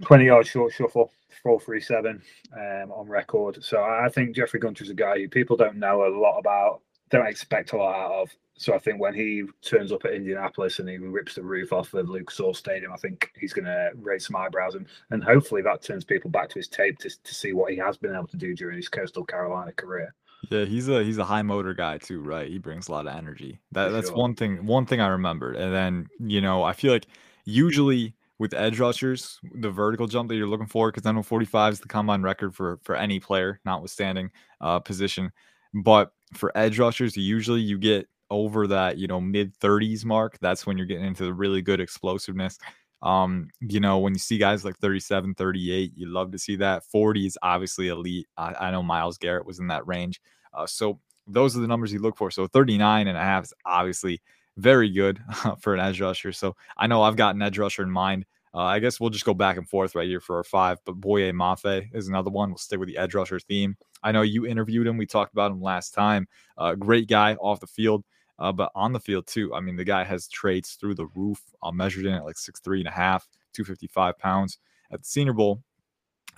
[0.01, 1.11] 20 yard short shuffle,
[1.43, 2.19] 437
[2.53, 3.63] um, on record.
[3.63, 6.81] So I think Jeffrey Gunter is a guy who people don't know a lot about
[7.11, 8.29] don't expect a lot out of.
[8.57, 11.93] So I think when he turns up at Indianapolis and he rips the roof off
[11.93, 15.61] of Lucas Oil Stadium, I think he's going to raise some eyebrows and, and hopefully
[15.63, 18.27] that turns people back to his tape to, to see what he has been able
[18.27, 20.13] to do during his Coastal Carolina career.
[20.49, 22.49] Yeah, he's a he's a high motor guy too, right?
[22.49, 23.59] He brings a lot of energy.
[23.71, 24.17] That For that's sure.
[24.17, 25.55] one thing one thing I remembered.
[25.55, 27.07] And then, you know, I feel like
[27.45, 31.73] usually with edge rushers, the vertical jump that you're looking for, because I know 45
[31.73, 35.31] is the combine record for for any player, notwithstanding uh, position.
[35.73, 40.37] But for edge rushers, usually you get over that, you know, mid 30s mark.
[40.39, 42.57] That's when you're getting into the really good explosiveness.
[43.01, 46.83] Um, you know, when you see guys like 37, 38, you love to see that.
[46.85, 48.27] 40 is obviously elite.
[48.37, 50.21] I, I know Myles Garrett was in that range.
[50.53, 52.31] Uh, so those are the numbers you look for.
[52.31, 54.21] So 39 and a half is obviously
[54.57, 55.19] very good
[55.59, 56.31] for an edge rusher.
[56.31, 58.25] So I know I've got an edge rusher in mind.
[58.53, 60.79] Uh, I guess we'll just go back and forth right here for our five.
[60.85, 62.49] But Boye Mafe is another one.
[62.49, 63.77] We'll stick with the edge rusher theme.
[64.03, 64.97] I know you interviewed him.
[64.97, 66.27] We talked about him last time.
[66.57, 68.03] Uh, great guy off the field
[68.41, 69.53] uh, but on the field too.
[69.53, 71.39] I mean, the guy has traits through the roof.
[71.61, 74.57] Uh, measured in at like six three and a half, two fifty five pounds
[74.91, 75.63] at the Senior Bowl,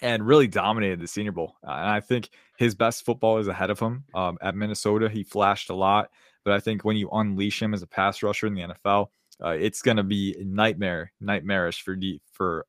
[0.01, 1.55] and really dominated the Senior Bowl.
[1.65, 4.03] Uh, and I think his best football is ahead of him.
[4.13, 6.09] Um, at Minnesota, he flashed a lot,
[6.43, 9.07] but I think when you unleash him as a pass rusher in the NFL,
[9.43, 12.65] uh, it's going to be nightmare, nightmarish for D, for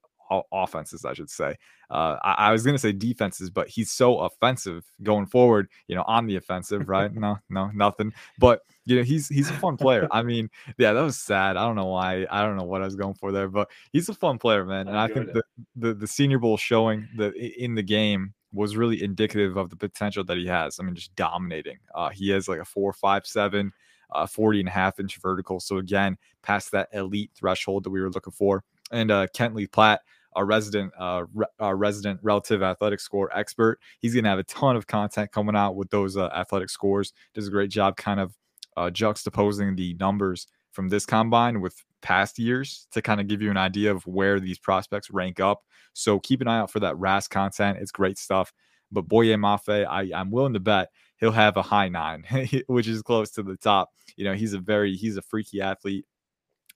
[0.53, 1.57] offenses, I should say.
[1.90, 5.68] Uh, I, I, was going to say defenses, but he's so offensive going forward.
[5.87, 7.12] You know, on the offensive, right?
[7.14, 8.12] no, no, nothing.
[8.38, 10.09] But you know, he's he's a fun player.
[10.11, 10.48] I mean,
[10.79, 11.57] yeah, that was sad.
[11.57, 12.27] I don't know why.
[12.31, 14.88] I don't know what I was going for there, but he's a fun player, man.
[14.88, 15.42] And I think the,
[15.77, 20.24] the the Senior Bowl showing that in the game was really indicative of the potential
[20.24, 20.79] that he has.
[20.79, 21.79] I mean, just dominating.
[21.94, 23.72] Uh, he has like a four, five, seven.
[24.14, 25.61] Uh, 40 and a half inch vertical.
[25.61, 29.66] So again, past that elite threshold that we were looking for and uh, Kent Lee
[29.66, 30.00] Platte,
[30.35, 33.79] our resident, uh, re- our resident relative athletic score expert.
[34.00, 37.12] He's going to have a ton of content coming out with those uh, athletic scores.
[37.35, 38.35] Does a great job, kind of
[38.77, 43.50] uh, juxtaposing the numbers from this combine with past years to kind of give you
[43.50, 45.62] an idea of where these prospects rank up.
[45.92, 47.79] So keep an eye out for that RAS content.
[47.81, 48.53] It's great stuff.
[48.90, 52.24] But Boye Mafe, I, I'm willing to bet he'll have a high nine,
[52.66, 53.90] which is close to the top.
[54.16, 56.07] You know, he's a very he's a freaky athlete.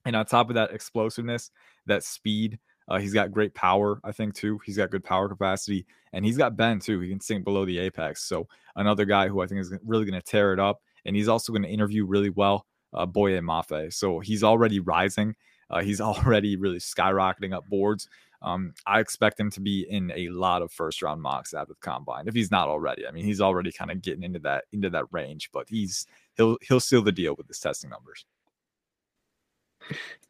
[0.05, 1.51] And on top of that explosiveness,
[1.85, 2.59] that speed.
[2.87, 4.59] Uh, he's got great power, I think, too.
[4.65, 6.99] He's got good power capacity, and he's got bend too.
[6.99, 8.23] He can sink below the apex.
[8.23, 11.27] So another guy who I think is really going to tear it up, and he's
[11.27, 12.65] also going to interview really well.
[12.91, 13.93] Uh, Boye Mafe.
[13.93, 15.35] So he's already rising.
[15.69, 18.07] Uh, he's already really skyrocketing up boards.
[18.41, 21.79] Um, I expect him to be in a lot of first round mocks after the
[21.81, 23.05] combine if he's not already.
[23.05, 26.05] I mean, he's already kind of getting into that into that range, but he's
[26.35, 28.25] he'll he'll seal the deal with his testing numbers.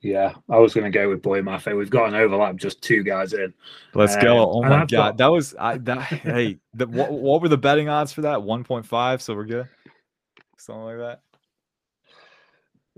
[0.01, 1.75] Yeah, I was going to go with Boye Mafe.
[1.75, 3.53] We've got an overlap, just two guys in.
[3.93, 4.51] Let's um, go!
[4.51, 5.17] Oh my god, got...
[5.17, 5.77] that was I.
[5.77, 8.41] That hey, the, what, what were the betting odds for that?
[8.41, 9.67] One point five, so we're good.
[10.57, 11.21] Something like that.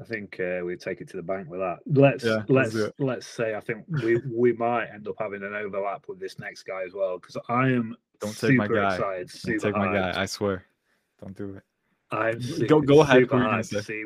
[0.02, 1.80] I think uh, we take it to the bank with that.
[1.86, 5.54] Let's yeah, let's let's, let's say I think we we might end up having an
[5.54, 8.96] overlap with this next guy as well because I am don't take my guy.
[8.96, 10.20] Excited, don't take my guy.
[10.20, 10.66] I swear.
[11.22, 11.64] Don't do it.
[12.10, 13.22] I'm go go ahead.
[13.22, 14.06] Super to see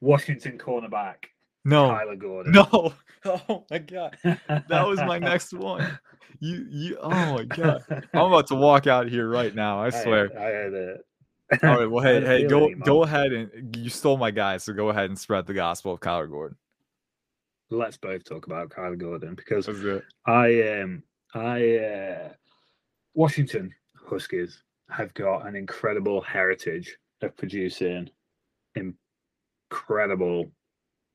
[0.00, 1.26] Washington cornerback.
[1.64, 2.52] No, Kyler Gordon.
[2.52, 2.94] No.
[3.26, 5.98] Oh my god, that was my next one.
[6.40, 6.98] You, you.
[7.00, 9.82] Oh my god, I'm about to walk out here right now.
[9.82, 10.30] I swear.
[10.38, 11.06] I, I had it.
[11.62, 11.90] All right.
[11.90, 15.18] Well, hey, hey, go go ahead and you stole my guy, so go ahead and
[15.18, 16.56] spread the gospel of Kyler Gordon.
[17.70, 19.68] Let's both talk about Kyler Gordon because
[20.26, 21.02] I um
[21.34, 22.28] I uh,
[23.14, 28.10] Washington Huskies have got an incredible heritage of producing
[28.74, 30.50] incredible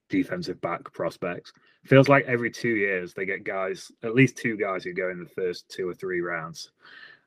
[0.09, 1.53] defensive back prospects.
[1.85, 5.19] Feels like every two years they get guys, at least two guys who go in
[5.19, 6.71] the first two or three rounds.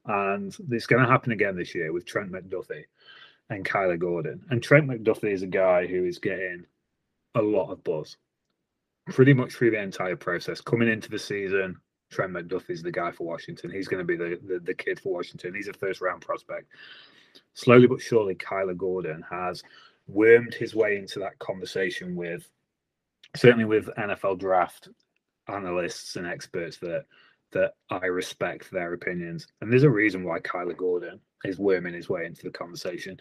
[0.06, 2.84] And it's going to happen again this year with Trent McDuffie
[3.50, 4.44] and Kyler Gordon.
[4.50, 6.64] And Trent McDuffie is a guy who is getting
[7.34, 8.16] a lot of buzz
[9.10, 10.60] pretty much through the entire process.
[10.60, 11.76] Coming into the season,
[12.10, 13.70] Trent McDuffie is the guy for Washington.
[13.70, 15.54] He's going to be the, the, the kid for Washington.
[15.54, 16.66] He's a first round prospect.
[17.54, 19.62] Slowly but surely, Kyler Gordon has
[20.06, 22.48] wormed his way into that conversation with
[23.36, 24.88] certainly with NFL draft
[25.48, 27.06] analysts and experts that
[27.52, 29.46] that I respect their opinions.
[29.60, 33.18] And there's a reason why Kyler Gordon is worming his way into the conversation.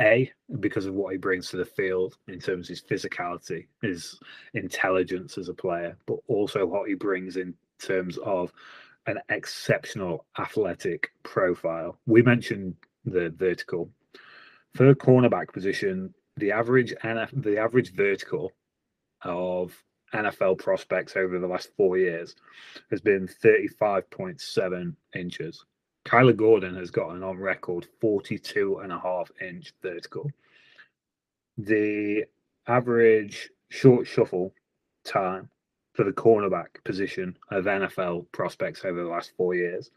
[0.00, 0.30] A,
[0.60, 4.18] because of what he brings to the field in terms of his physicality, his
[4.54, 8.52] intelligence as a player, but also what he brings in terms of
[9.06, 11.98] an exceptional athletic profile.
[12.06, 13.90] We mentioned the vertical.
[14.74, 18.52] For cornerback position, the average NF, the average vertical
[19.22, 19.76] of
[20.14, 22.34] NFL prospects over the last four years
[22.90, 25.64] has been 35.7 inches.
[26.04, 30.30] Kyler Gordon has gotten on record 42 and a half inch vertical.
[31.58, 32.24] The
[32.66, 34.52] average short shuffle
[35.04, 35.48] time
[35.94, 39.90] for the cornerback position of NFL prospects over the last four years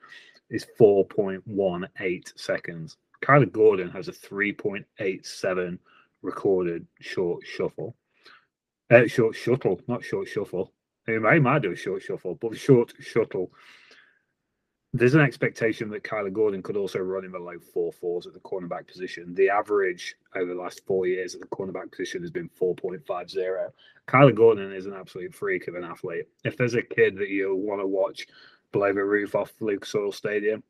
[0.49, 2.97] is 4.18 seconds.
[3.23, 5.79] Kyler Gordon has a 3.87
[6.21, 7.95] recorded short shuffle.
[8.91, 10.71] Uh, short shuttle, not short shuffle.
[11.07, 13.51] I might, do a short shuffle, but short shuttle.
[14.93, 18.33] There's an expectation that Kyler Gordon could also run in the low four fours at
[18.33, 19.35] the cornerback position.
[19.35, 23.71] The average over the last four years at the cornerback position has been 4.50.
[24.07, 26.25] Kyler Gordon is an absolute freak of an athlete.
[26.43, 28.27] If there's a kid that you want to watch
[28.71, 30.63] blow the roof off Lucas Oil Stadium,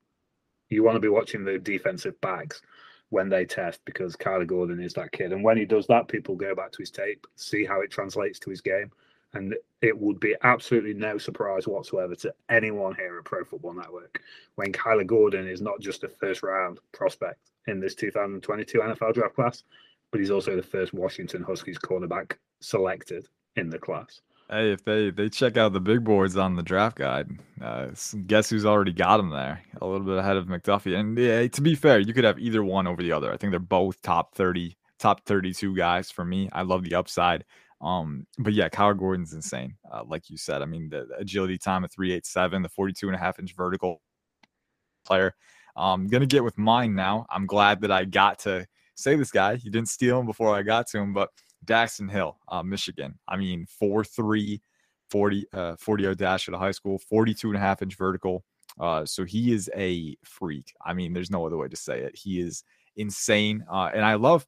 [0.69, 2.61] you want to be watching the defensive backs
[3.09, 5.31] when they test because Kyler Gordon is that kid.
[5.31, 8.39] And when he does that, people go back to his tape, see how it translates
[8.39, 8.91] to his game.
[9.33, 14.21] And it would be absolutely no surprise whatsoever to anyone here at Pro Football Network
[14.55, 19.35] when Kyler Gordon is not just a first round prospect in this 2022 NFL draft
[19.35, 19.63] class,
[20.11, 24.21] but he's also the first Washington Huskies cornerback selected in the class.
[24.49, 27.29] Hey, if they they check out the big boards on the draft guide,
[27.61, 27.87] uh,
[28.27, 29.63] guess who's already got him there?
[29.81, 30.95] A little bit ahead of McDuffie.
[30.95, 33.33] And yeah, to be fair, you could have either one over the other.
[33.33, 36.47] I think they're both top thirty, top thirty-two guys for me.
[36.53, 37.43] I love the upside.
[37.81, 39.75] Um, but yeah, Kyler Gordon's insane.
[39.91, 43.19] Uh, like you said, I mean, the, agility time at 387, the 42 and a
[43.19, 44.01] half inch vertical
[45.05, 45.35] player.
[45.75, 47.25] I'm um, gonna get with mine now.
[47.29, 49.53] I'm glad that I got to say this guy.
[49.61, 51.29] You didn't steal him before I got to him, but
[51.65, 53.17] Daxton Hill, uh, Michigan.
[53.27, 54.61] I mean, 4 3,
[55.09, 58.43] 40, uh, 40 dash at a high school, 42 and a half inch vertical.
[58.79, 60.73] Uh, so he is a freak.
[60.85, 62.15] I mean, there's no other way to say it.
[62.15, 62.63] He is
[62.97, 63.63] insane.
[63.71, 64.45] Uh, and I love,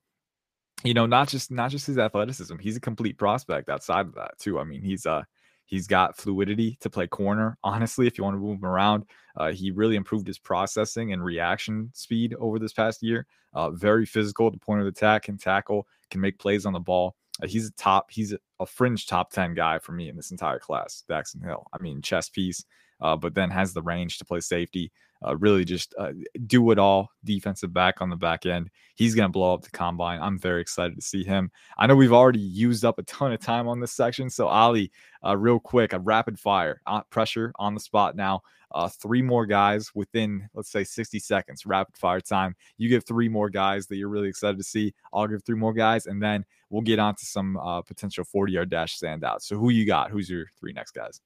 [0.83, 2.57] you know, not just not just his athleticism.
[2.59, 4.59] He's a complete prospect outside of that too.
[4.59, 5.23] I mean, he's uh
[5.65, 7.57] he's got fluidity to play corner.
[7.63, 11.23] Honestly, if you want to move him around, uh, he really improved his processing and
[11.23, 13.25] reaction speed over this past year.
[13.53, 16.79] Uh, very physical at the point of attack, and tackle, can make plays on the
[16.79, 17.15] ball.
[17.41, 20.59] Uh, he's a top, he's a fringe top 10 guy for me in this entire
[20.59, 21.65] class, Daxton Hill.
[21.73, 22.65] I mean, chess piece,
[23.01, 24.91] uh, but then has the range to play safety.
[25.25, 26.11] Uh, really just uh,
[26.45, 28.69] do it all defensive back on the back end.
[28.95, 30.21] He's going to blow up the combine.
[30.21, 31.51] I'm very excited to see him.
[31.77, 34.29] I know we've already used up a ton of time on this section.
[34.29, 34.91] So, Ollie,
[35.25, 38.41] uh, real quick, a rapid fire uh, pressure on the spot now.
[38.71, 42.55] Uh, three more guys within, let's say, 60 seconds, rapid fire time.
[42.77, 44.93] You give three more guys that you're really excited to see.
[45.13, 48.51] I'll give three more guys, and then we'll get on to some uh, potential 40
[48.51, 49.43] yard dash standouts.
[49.43, 50.11] So, who you got?
[50.11, 51.21] Who's your three next guys?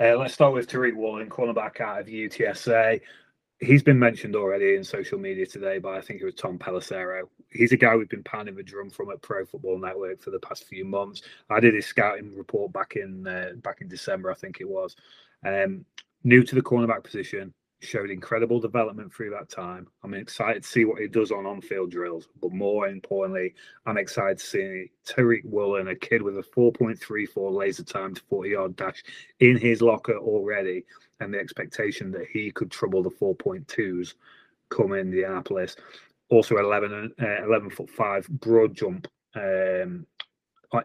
[0.00, 3.00] Uh, let's start with Tariq Woolen, cornerback out of UTSA.
[3.58, 7.22] He's been mentioned already in social media today by I think it was Tom Pelissero.
[7.50, 10.38] He's a guy we've been pounding the drum from at Pro Football Network for the
[10.38, 11.22] past few months.
[11.50, 14.94] I did his scouting report back in uh, back in December, I think it was.
[15.44, 15.84] Um,
[16.22, 19.86] new to the cornerback position, showed incredible development through that time.
[20.02, 23.54] I'm excited to see what he does on on-field drills, but more importantly,
[23.86, 28.76] I'm excited to see Tariq Woolen, a kid with a 4.34 laser time to 40-yard
[28.76, 29.02] dash
[29.40, 30.84] in his locker already,
[31.20, 34.14] and the expectation that he could trouble the 4.2s
[34.70, 35.76] come in Indianapolis.
[36.30, 40.06] Also, 11 uh, 11 foot five broad jump um,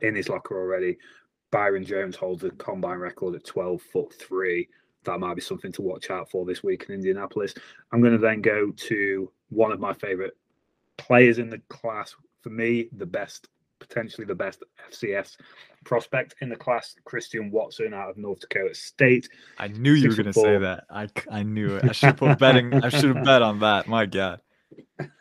[0.01, 0.97] in his locker already.
[1.51, 4.69] Byron Jones holds the combine record at 12 foot three
[5.04, 7.54] that might be something to watch out for this week in Indianapolis.
[7.92, 10.38] I'm going to then go to one of my favorite
[10.98, 12.16] players in the class.
[12.42, 13.48] For me, the best,
[13.80, 15.38] potentially the best FCS
[15.86, 19.30] prospect in the class, Christian Watson out of North Dakota State.
[19.58, 20.86] I knew you were going to say that.
[20.89, 21.86] I, I knew it.
[21.86, 22.74] I should put betting.
[22.74, 23.88] I should have bet on that.
[23.88, 24.42] My God.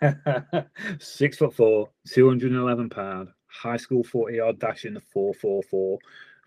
[1.00, 5.98] Six foot four, 211 pound, high school 40 yard dash in the 444,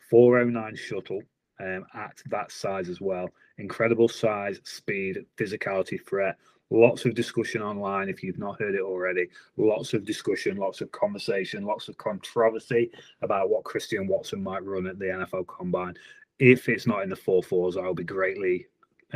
[0.09, 1.21] 409 shuttle
[1.59, 3.29] um, at that size as well.
[3.57, 6.37] Incredible size, speed, physicality, threat.
[6.71, 9.27] Lots of discussion online if you've not heard it already.
[9.55, 12.91] Lots of discussion, lots of conversation, lots of controversy
[13.21, 15.93] about what Christian Watson might run at the NFL Combine.
[16.39, 18.65] If it's not in the four fours, I'll be greatly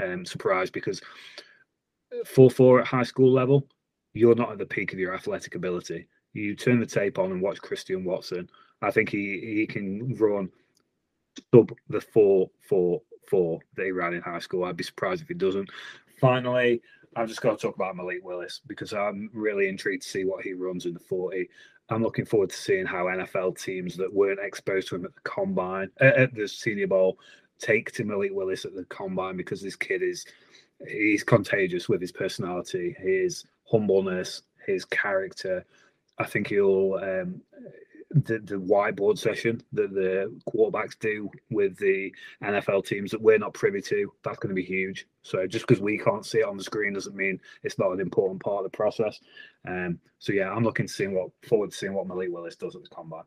[0.01, 1.01] um, surprised because
[2.25, 3.67] four four at high school level,
[4.13, 6.07] you're not at the peak of your athletic ability.
[6.33, 8.47] You turn the tape on and watch Christian Watson.
[8.81, 10.49] I think he he can run
[11.53, 14.63] sub the four four four that he ran in high school.
[14.63, 15.69] I'd be surprised if he doesn't.
[16.19, 16.81] Finally,
[17.15, 20.43] I've just got to talk about Malik Willis because I'm really intrigued to see what
[20.43, 21.49] he runs in the 40.
[21.89, 25.21] I'm looking forward to seeing how NFL teams that weren't exposed to him at the
[25.21, 27.17] combine, uh, at the Senior Bowl,
[27.57, 30.25] take to Malik Willis at the combine because this kid is
[30.87, 35.65] he's contagious with his personality, his humbleness, his character.
[36.19, 37.41] I think he'll um,
[38.11, 42.11] the, the whiteboard session that the quarterbacks do with the
[42.43, 45.07] NFL teams that we're not privy to, that's going to be huge.
[45.21, 47.99] So just because we can't see it on the screen doesn't mean it's not an
[47.99, 49.19] important part of the process.
[49.67, 52.75] Um, so yeah, I'm looking to seeing what forward to seeing what Malik Willis does
[52.75, 53.23] at the combine.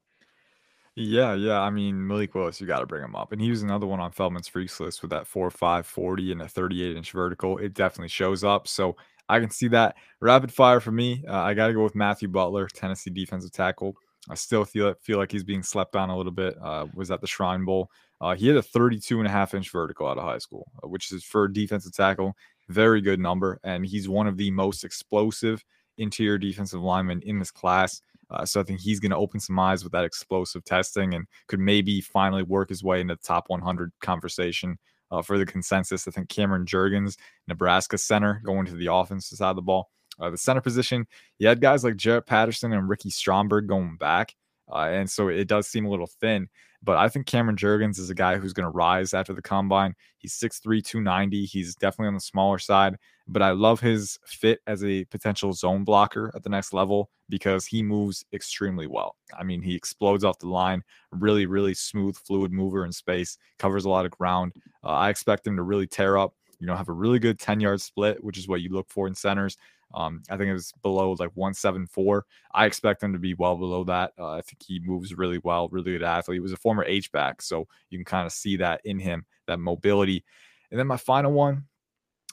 [0.94, 1.60] Yeah, yeah.
[1.60, 3.32] I mean, Malik Willis, you got to bring him up.
[3.32, 6.42] And he was another one on Feldman's freaks list with that 4 5 40 and
[6.42, 7.56] a 38 inch vertical.
[7.56, 8.68] It definitely shows up.
[8.68, 8.96] So
[9.28, 9.96] I can see that.
[10.20, 13.96] Rapid fire for me, uh, I got to go with Matthew Butler, Tennessee defensive tackle.
[14.30, 16.56] I still feel feel like he's being slept on a little bit.
[16.62, 17.90] Uh, was at the Shrine Bowl.
[18.20, 20.88] Uh, he had a 32 and a half inch vertical out of high school, uh,
[20.88, 22.34] which is for defensive tackle,
[22.68, 23.58] very good number.
[23.64, 25.64] And he's one of the most explosive
[25.98, 28.00] interior defensive linemen in this class.
[28.30, 31.26] Uh, so I think he's going to open some eyes with that explosive testing and
[31.48, 34.78] could maybe finally work his way into the top 100 conversation
[35.10, 36.08] uh, for the consensus.
[36.08, 37.16] I think Cameron Jurgens,
[37.48, 39.90] Nebraska center, going to the offensive side of the ball.
[40.20, 41.06] Uh, the center position,
[41.38, 44.34] you had guys like Jarrett Patterson and Ricky Stromberg going back.
[44.70, 46.48] Uh, and so it does seem a little thin.
[46.84, 49.94] But I think Cameron Jurgens is a guy who's going to rise after the combine.
[50.18, 51.44] He's 6'3, 290.
[51.44, 52.96] He's definitely on the smaller side,
[53.28, 57.66] but I love his fit as a potential zone blocker at the next level because
[57.66, 59.14] he moves extremely well.
[59.38, 60.82] I mean, he explodes off the line,
[61.12, 64.52] really, really smooth, fluid mover in space, covers a lot of ground.
[64.82, 67.60] Uh, I expect him to really tear up, you know, have a really good 10
[67.60, 69.56] yard split, which is what you look for in centers.
[69.94, 72.24] Um, I think it was below like 174.
[72.54, 74.12] I expect him to be well below that.
[74.18, 76.36] Uh, I think he moves really well, really good athlete.
[76.36, 79.24] He was a former H back, so you can kind of see that in him,
[79.46, 80.24] that mobility.
[80.70, 81.64] And then my final one,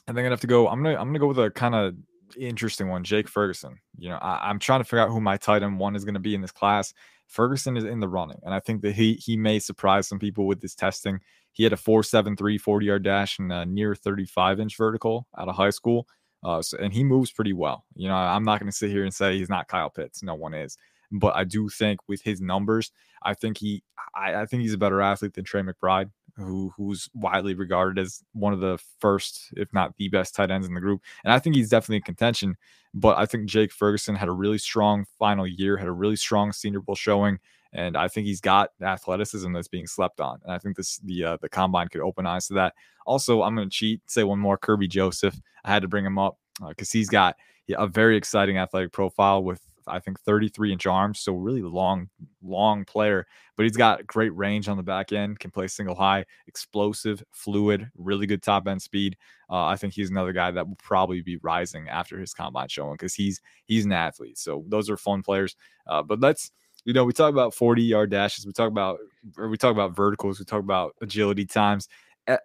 [0.08, 0.68] I think I'd have to go.
[0.68, 1.94] I'm gonna I'm gonna go with a kind of
[2.38, 3.78] interesting one, Jake Ferguson.
[3.98, 6.14] You know, I, am trying to figure out who my tight end one is going
[6.14, 6.92] to be in this class.
[7.26, 10.46] Ferguson is in the running, and I think that he he may surprise some people
[10.46, 11.20] with this testing.
[11.52, 15.56] He had a 4.73 40 yard dash and a near 35 inch vertical out of
[15.56, 16.06] high school.
[16.42, 17.84] Uh, so, and he moves pretty well.
[17.94, 20.22] You know, I'm not going to sit here and say he's not Kyle Pitts.
[20.22, 20.76] No one is.
[21.12, 23.82] But I do think with his numbers, I think he,
[24.14, 28.22] I, I think he's a better athlete than Trey McBride, who who's widely regarded as
[28.32, 31.02] one of the first, if not the best tight ends in the group.
[31.24, 32.56] And I think he's definitely in contention.
[32.94, 36.52] But I think Jake Ferguson had a really strong final year, had a really strong
[36.52, 37.38] Senior Bowl showing
[37.72, 40.40] and I think he's got athleticism that's being slept on.
[40.44, 42.74] And I think this the uh, the combine could open eyes to that.
[43.06, 44.58] Also, I'm going to cheat, say one more.
[44.58, 47.36] Kerby Joseph, I had to bring him up because uh, he's got
[47.76, 52.08] a very exciting athletic profile with I think 33 inch arms, so really long,
[52.42, 53.26] long player.
[53.56, 57.90] But he's got great range on the back end, can play single high, explosive, fluid,
[57.96, 59.16] really good top end speed.
[59.50, 62.94] Uh, I think he's another guy that will probably be rising after his combine showing
[62.94, 64.38] because he's he's an athlete.
[64.38, 65.56] So those are fun players.
[65.86, 66.52] Uh, but let's
[66.84, 68.98] you know, we talk about 40 yard dashes, we talk about
[69.36, 71.88] or we talk about verticals, we talk about agility times.
[72.26, 72.36] Eh,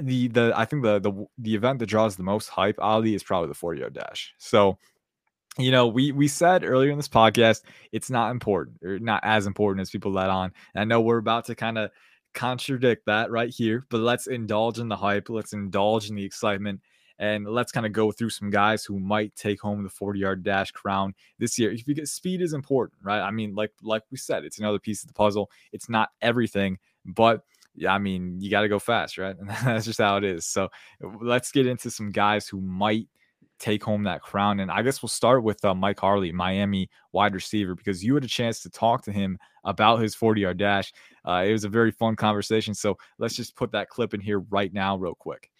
[0.00, 3.22] the the I think the the the event that draws the most hype, Ollie, is
[3.22, 4.34] probably the 40 yard dash.
[4.38, 4.78] So,
[5.58, 9.46] you know, we we said earlier in this podcast, it's not important or not as
[9.46, 10.52] important as people let on.
[10.74, 11.90] And I know we're about to kind of
[12.34, 16.80] contradict that right here, but let's indulge in the hype, let's indulge in the excitement
[17.18, 20.42] and let's kind of go through some guys who might take home the 40 yard
[20.42, 21.74] dash crown this year.
[21.74, 23.20] Get speed is important, right?
[23.20, 25.50] I mean, like like we said, it's another piece of the puzzle.
[25.72, 27.42] It's not everything, but
[27.76, 29.36] yeah, I mean, you got to go fast, right?
[29.38, 30.46] And that's just how it is.
[30.46, 30.68] So
[31.20, 33.08] let's get into some guys who might
[33.58, 34.60] take home that crown.
[34.60, 38.24] And I guess we'll start with uh, Mike Harley, Miami wide receiver, because you had
[38.24, 40.92] a chance to talk to him about his 40 yard dash.
[41.24, 42.74] Uh, it was a very fun conversation.
[42.74, 45.50] So let's just put that clip in here right now, real quick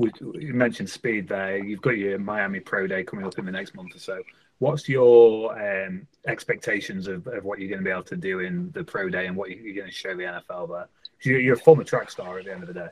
[0.00, 1.58] you mentioned speed there.
[1.58, 4.22] You've got your Miami Pro Day coming up in the next month or so.
[4.58, 8.70] What's your um, expectations of, of what you're going to be able to do in
[8.72, 10.88] the Pro Day and what you're going to show the NFL there?
[11.22, 12.88] You're, a former track star at the end of the day.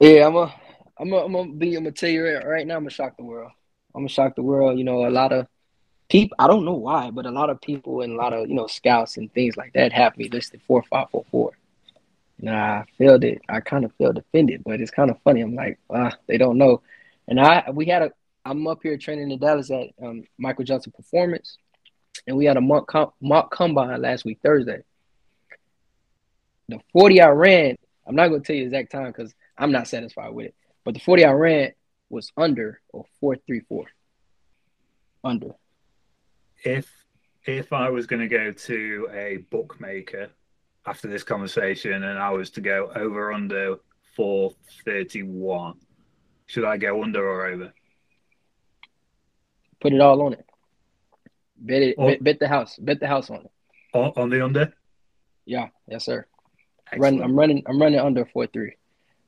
[0.00, 0.54] Yeah, I'm a,
[0.98, 1.74] I'm a, I'm gonna be.
[1.74, 2.76] I'm tell you right, right now.
[2.76, 3.50] I'm gonna shock the world.
[3.94, 4.78] I'm gonna shock the world.
[4.78, 5.46] You know, a lot of
[6.08, 6.36] people.
[6.38, 8.66] I don't know why, but a lot of people and a lot of you know
[8.66, 11.52] scouts and things like that have me listed four five four four.
[12.38, 13.40] Nah, I felt it.
[13.48, 15.40] I kind of felt offended, but it's kind of funny.
[15.40, 16.82] I'm like, ah, they don't know.
[17.28, 18.10] And I, we had a,
[18.44, 21.56] I'm up here training in Dallas at um, Michael Johnson Performance,
[22.26, 24.82] and we had a mock, com- mock combine last week Thursday.
[26.68, 27.76] The 40 I ran,
[28.06, 30.94] I'm not going to tell you exact time because I'm not satisfied with it, but
[30.94, 31.72] the 40 I ran
[32.10, 33.86] was under or 434.
[35.24, 35.54] Under.
[36.64, 36.88] If
[37.44, 40.30] if I was going to go to a bookmaker
[40.86, 43.76] after this conversation and I was to go over under
[44.16, 45.74] 431,
[46.46, 47.72] should I go under or over?
[49.80, 50.46] Put it all on it.
[51.58, 51.96] Bet it.
[51.96, 52.76] bet, bet, the house.
[52.78, 53.50] Bet the house on it.
[53.92, 54.72] On, on the under?
[55.44, 55.68] Yeah.
[55.88, 56.26] Yes, sir.
[56.96, 57.62] Run, I'm running.
[57.66, 58.76] I'm running under four three,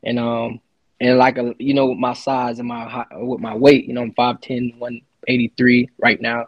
[0.04, 0.61] and um,
[1.00, 4.14] and like a you know my size and my with my weight, you know I'm
[4.14, 6.46] 5'10", 183 right now,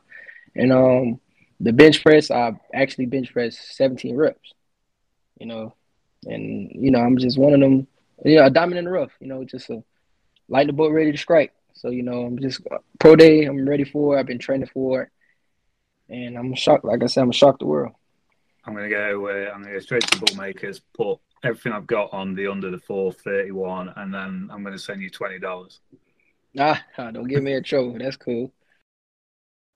[0.55, 1.21] and um,
[1.59, 4.55] the bench press I actually bench press 17 reps
[5.41, 5.75] you know,
[6.27, 7.87] and you know I'm just one of them,
[8.25, 9.83] you know, a diamond in the rough, you know, just a
[10.49, 11.53] light the boat ready to strike.
[11.73, 12.61] So you know I'm just
[13.01, 13.45] pro day.
[13.45, 14.17] I'm ready for.
[14.17, 14.21] It.
[14.21, 15.09] I've been training for it,
[16.09, 16.85] and I'm shocked.
[16.85, 17.95] Like I said, I'm shocked the world.
[18.65, 19.29] I'm gonna go.
[19.29, 20.81] Uh, I'm gonna go straight to the bookmakers.
[20.95, 25.09] Put everything I've got on the under the 431, and then I'm gonna send you
[25.09, 25.81] twenty dollars.
[26.59, 27.97] Ah, don't give me a trouble.
[27.99, 28.53] That's cool.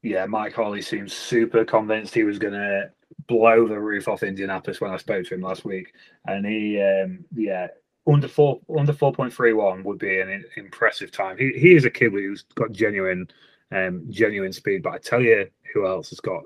[0.05, 2.91] Yeah, Mike Harley seems super convinced he was going to
[3.27, 5.95] blow the roof off Indianapolis when I spoke to him last week,
[6.27, 7.69] and he, um, yeah,
[8.07, 11.39] under four under four point three one would be an impressive time.
[11.39, 13.29] He he is a kid who's got genuine
[13.73, 16.43] um genuine speed, but I tell you who else has got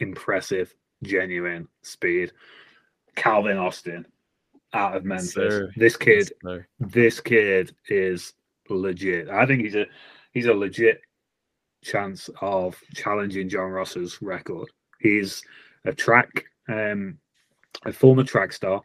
[0.00, 2.32] impressive genuine speed.
[3.16, 4.06] Calvin Austin
[4.74, 5.32] out of Memphis.
[5.32, 5.72] Sir.
[5.76, 6.30] This kid,
[6.78, 8.34] this kid is
[8.68, 9.30] legit.
[9.30, 9.86] I think he's a
[10.32, 11.00] he's a legit
[11.82, 14.68] chance of challenging John Ross's record.
[15.00, 15.42] He's
[15.84, 17.18] a track, um,
[17.84, 18.82] a former track star,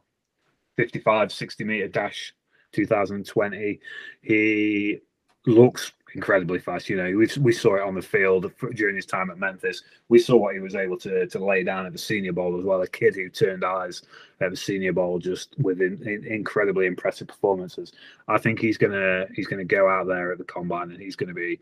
[0.78, 2.34] 55, 60 meter dash
[2.74, 3.80] 2020.
[4.22, 5.00] He
[5.46, 6.90] looks incredibly fast.
[6.90, 9.84] You know, we, we saw it on the field during his time at Memphis.
[10.10, 12.66] We saw what he was able to to lay down at the Senior Bowl as
[12.66, 12.82] well.
[12.82, 14.02] A kid who turned eyes
[14.42, 17.94] at the Senior Bowl just with in, in, incredibly impressive performances.
[18.28, 21.34] I think he's gonna he's gonna go out there at the combine and he's gonna
[21.34, 21.60] be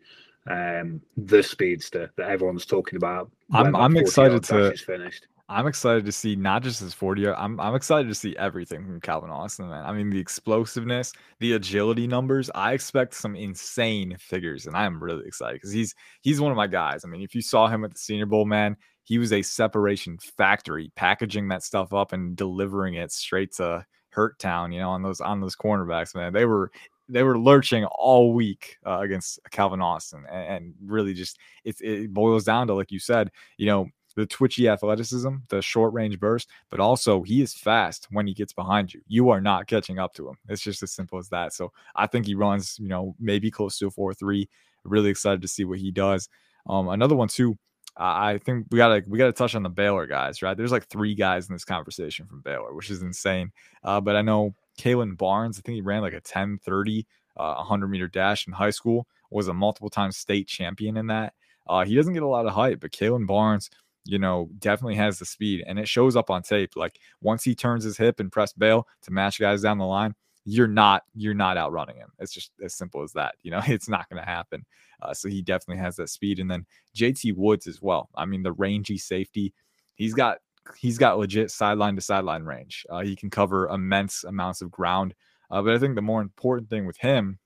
[0.49, 3.31] um, the speedster that everyone's talking about.
[3.51, 5.27] I'm I'm excited to finished.
[5.47, 8.99] I'm excited to see not just his 40 I'm I'm excited to see everything from
[8.99, 9.85] Calvin Austin, man.
[9.85, 12.49] I mean, the explosiveness, the agility numbers.
[12.55, 16.67] I expect some insane figures, and I'm really excited because he's he's one of my
[16.67, 17.05] guys.
[17.05, 20.17] I mean, if you saw him at the Senior Bowl, man, he was a separation
[20.17, 25.03] factory, packaging that stuff up and delivering it straight to Hurt Town, you know, on
[25.03, 26.33] those on those cornerbacks, man.
[26.33, 26.71] They were
[27.07, 32.13] they were lurching all week uh, against Calvin Austin, and, and really just it, it
[32.13, 36.49] boils down to like you said, you know, the twitchy athleticism, the short range burst,
[36.69, 39.01] but also he is fast when he gets behind you.
[39.07, 40.35] You are not catching up to him.
[40.47, 41.53] It's just as simple as that.
[41.53, 44.49] So I think he runs, you know, maybe close to a 4 3.
[44.85, 46.29] Really excited to see what he does.
[46.67, 47.57] Um, another one, too.
[47.97, 50.57] I think we gotta we gotta touch on the Baylor guys, right?
[50.57, 53.53] There's like three guys in this conversation from Baylor, which is insane.
[53.83, 57.07] Uh, but I know Kalon Barnes, I think he ran like a 10 30,
[57.37, 61.33] uh, 100 meter dash in high school, was a multiple time state champion in that.
[61.67, 63.69] Uh, he doesn't get a lot of hype, but Kalon Barnes,
[64.03, 66.75] you know, definitely has the speed and it shows up on tape.
[66.75, 70.13] Like once he turns his hip and press bail to match guys down the line,
[70.45, 72.11] you're not you're not outrunning him.
[72.19, 73.35] It's just as simple as that.
[73.41, 74.65] You know, it's not going to happen.
[75.01, 76.39] Uh, so he definitely has that speed.
[76.39, 76.65] And then
[76.95, 78.09] JT Woods as well.
[78.15, 79.53] I mean, the rangy safety,
[79.95, 80.37] he's got
[80.77, 82.85] he's got legit sideline to sideline range.
[82.89, 85.13] Uh, he can cover immense amounts of ground.
[85.51, 87.39] Uh, but I think the more important thing with him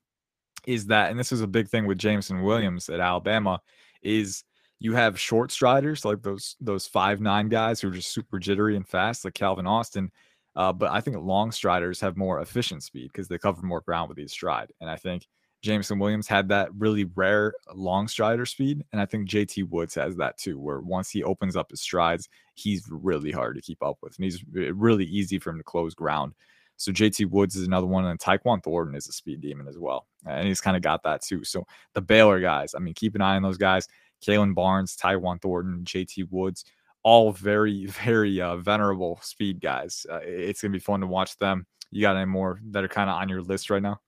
[0.66, 3.60] is that, and this is a big thing with Jameson Williams at Alabama,
[4.02, 4.44] is
[4.78, 8.76] you have short striders like those those five nine guys who are just super jittery
[8.76, 10.10] and fast, like Calvin Austin.
[10.56, 14.08] Uh, but I think long striders have more efficient speed because they cover more ground
[14.08, 14.72] with each stride.
[14.80, 15.26] And I think
[15.62, 18.84] Jameson Williams had that really rare long strider speed.
[18.92, 22.28] And I think JT Woods has that too, where once he opens up his strides,
[22.54, 24.16] he's really hard to keep up with.
[24.16, 26.34] And he's really easy for him to close ground.
[26.76, 30.06] So JT Woods is another one, and Tyquan Thornton is a speed demon as well.
[30.24, 31.44] And he's kind of got that too.
[31.44, 33.86] So the Baylor guys, I mean, keep an eye on those guys.
[34.24, 36.64] Kalon Barnes, Tyquan Thornton, JT Woods,
[37.02, 40.06] all very, very uh, venerable speed guys.
[40.10, 41.66] Uh, it's going to be fun to watch them.
[41.90, 44.00] You got any more that are kind of on your list right now?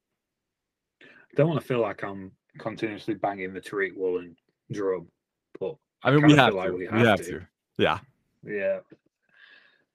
[1.36, 4.36] Don't want to feel like I'm continuously banging the Tariq Woolen
[4.70, 5.06] drum,
[5.58, 7.40] but I mean, we have, like we have, we have to.
[7.40, 7.46] to.
[7.78, 7.98] Yeah,
[8.44, 8.80] yeah.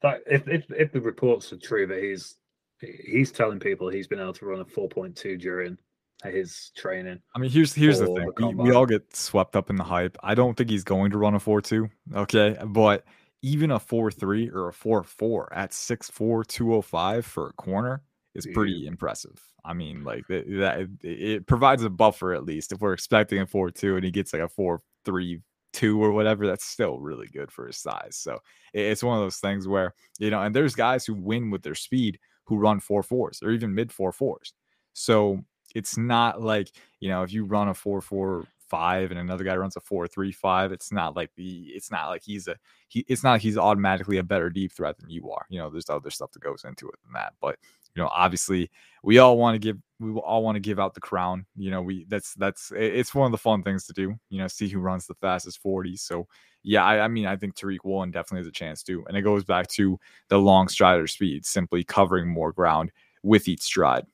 [0.02, 2.36] That if, if if the reports are true that he's
[2.80, 5.78] he's telling people he's been able to run a 4.2 during
[6.24, 7.20] his training.
[7.36, 9.84] I mean, here's here's the thing: the we, we, all get swept up in the
[9.84, 10.18] hype.
[10.24, 11.90] I don't think he's going to run a 4.2.
[12.16, 13.06] Okay, but
[13.42, 18.02] even a 4.3 or a 4.4 at 6'4", 205 for a corner
[18.38, 19.42] is pretty impressive.
[19.66, 22.72] I mean, like that, that it provides a buffer at least.
[22.72, 25.42] If we're expecting a four two and he gets like a four three
[25.74, 28.16] two or whatever, that's still really good for his size.
[28.16, 28.40] So
[28.74, 31.76] it's one of those things where you know, and there's guys who win with their
[31.76, 34.54] speed who run four fours or even mid four fours.
[34.94, 35.44] So
[35.76, 39.56] it's not like you know if you run a four four five and another guy
[39.56, 42.56] runs a four three five it's not like the it's not like he's a
[42.90, 45.70] he it's not like he's automatically a better deep threat than you are you know
[45.70, 47.58] there's other stuff that goes into it than that but
[47.98, 48.70] you know obviously
[49.04, 51.82] we all want to give we all want to give out the crown you know
[51.82, 54.80] we that's that's it's one of the fun things to do you know see who
[54.80, 56.28] runs the fastest 40 so
[56.62, 59.24] yeah I, I mean i think tariq woolen definitely has a chance to and it
[59.24, 62.92] goes back to the long strider speed simply covering more ground
[63.24, 64.06] with each stride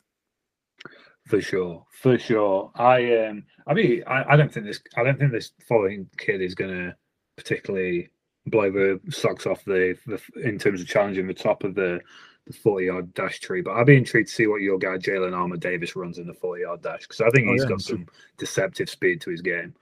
[1.26, 2.70] for sure, for sure.
[2.76, 6.42] I um, I mean, I, I don't think this, I don't think this following kid
[6.42, 6.94] is going to
[7.38, 8.10] particularly
[8.48, 12.02] blow the socks off the, the in terms of challenging the top of the
[12.46, 13.62] the 40 yard dash tree.
[13.62, 16.34] But I'd be intrigued to see what your guy Jalen Armour Davis runs in the
[16.34, 19.42] 40 yard dash because I think oh, he's yeah, got some deceptive speed to his
[19.42, 19.74] game.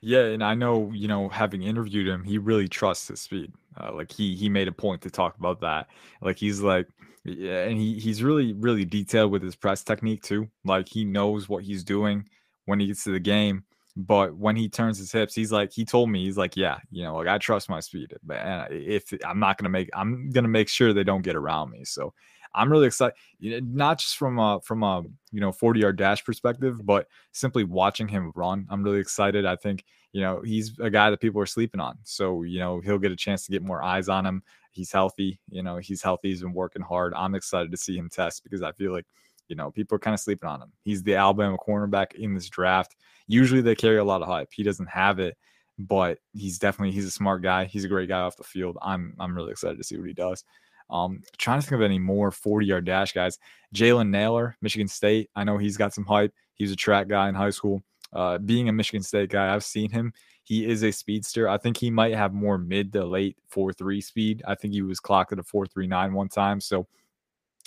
[0.00, 3.52] Yeah, and I know you know having interviewed him, he really trusts his speed.
[3.80, 5.88] Uh, like he he made a point to talk about that.
[6.20, 6.86] Like he's like,
[7.24, 10.48] yeah, and he he's really really detailed with his press technique too.
[10.64, 12.28] Like he knows what he's doing
[12.66, 13.64] when he gets to the game.
[13.98, 17.02] But when he turns his hips, he's like, he told me, he's like, yeah, you
[17.02, 18.14] know, like I trust my speed.
[18.30, 21.84] And if I'm not gonna make, I'm gonna make sure they don't get around me.
[21.84, 22.14] So
[22.54, 26.86] I'm really excited, not just from a from a you know 40 yard dash perspective,
[26.86, 28.68] but simply watching him run.
[28.70, 29.44] I'm really excited.
[29.44, 31.98] I think you know he's a guy that people are sleeping on.
[32.04, 34.44] So you know he'll get a chance to get more eyes on him.
[34.70, 35.40] He's healthy.
[35.50, 36.28] You know he's healthy.
[36.28, 37.14] He's been working hard.
[37.14, 39.06] I'm excited to see him test because I feel like
[39.48, 40.72] you know, people are kind of sleeping on him.
[40.84, 42.96] He's the Alabama cornerback in this draft.
[43.28, 44.48] Usually they carry a lot of hype.
[44.52, 45.36] He doesn't have it,
[45.78, 47.66] but he's definitely he's a smart guy.
[47.66, 48.76] He's a great guy off the field.
[48.82, 50.44] I'm I'm really excited to see what he does.
[50.90, 53.38] Um, trying to think of any more 40 yard dash guys.
[53.74, 55.30] Jalen Nailor, Michigan State.
[55.36, 56.32] I know he's got some hype.
[56.54, 57.82] He was a track guy in high school.
[58.12, 60.14] Uh, being a Michigan State guy, I've seen him.
[60.44, 61.46] He is a speedster.
[61.46, 64.42] I think he might have more mid to late 4 3 speed.
[64.48, 66.60] I think he was clocked at a 4 3 9 one time.
[66.60, 66.86] So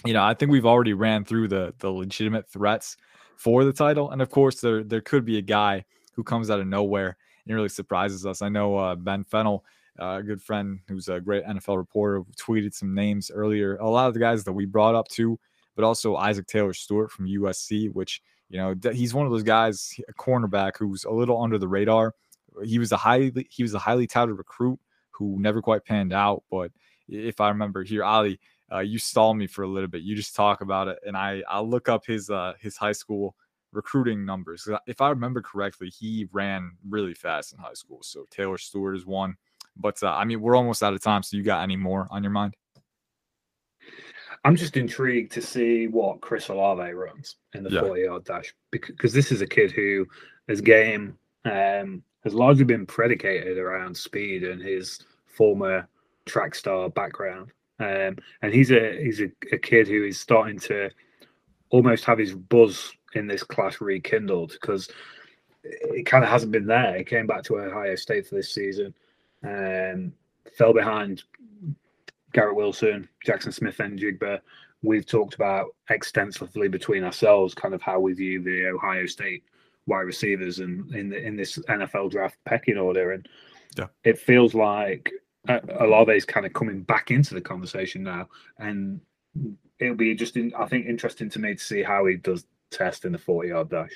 [0.05, 2.97] you know, I think we've already ran through the the legitimate threats
[3.41, 5.83] for the title, and of course, there there could be a guy
[6.13, 8.43] who comes out of nowhere and really surprises us.
[8.43, 9.65] I know uh, Ben Fennell,
[9.99, 13.77] uh, a good friend who's a great NFL reporter, tweeted some names earlier.
[13.77, 15.39] A lot of the guys that we brought up too,
[15.75, 19.91] but also Isaac Taylor Stewart from USC, which you know he's one of those guys,
[20.07, 22.13] a cornerback who's a little under the radar.
[22.63, 24.79] He was a highly he was a highly touted recruit
[25.09, 26.71] who never quite panned out, but
[27.07, 28.39] if I remember here, Ollie,
[28.71, 30.01] uh, you stall me for a little bit.
[30.01, 33.35] You just talk about it, and I I'll look up his uh, his high school
[33.71, 34.67] recruiting numbers.
[34.87, 37.99] If I remember correctly, he ran really fast in high school.
[38.03, 39.35] So Taylor Stewart is one.
[39.77, 41.23] But uh, I mean, we're almost out of time.
[41.23, 42.55] So you got any more on your mind?
[44.43, 47.81] I'm just intrigued to see what Chris Olave runs in the yeah.
[47.81, 50.07] 40 yard dash because this is a kid who
[50.47, 55.87] his game um, has largely been predicated around speed and his former
[56.25, 57.51] track star background.
[57.81, 60.91] Um, and he's a he's a, a, kid who is starting to
[61.71, 64.87] almost have his buzz in this class rekindled because
[65.63, 66.95] it kind of hasn't been there.
[66.95, 68.93] He came back to Ohio State for this season,
[69.41, 70.13] and
[70.55, 71.23] fell behind
[72.33, 74.39] Garrett Wilson, Jaxon Smith-Njigba.
[74.83, 79.43] We've talked about extensively between ourselves, kind of how we view the Ohio State
[79.87, 83.27] wide receivers and in the in this NFL draft pecking order, and
[83.75, 83.87] yeah.
[84.03, 85.11] it feels like
[85.49, 88.27] Olave's kind of coming back into the conversation now,
[88.59, 89.01] and
[89.79, 93.05] it'll be just, in, I think, interesting to me to see how he does test
[93.05, 93.91] in the forty-yard dash.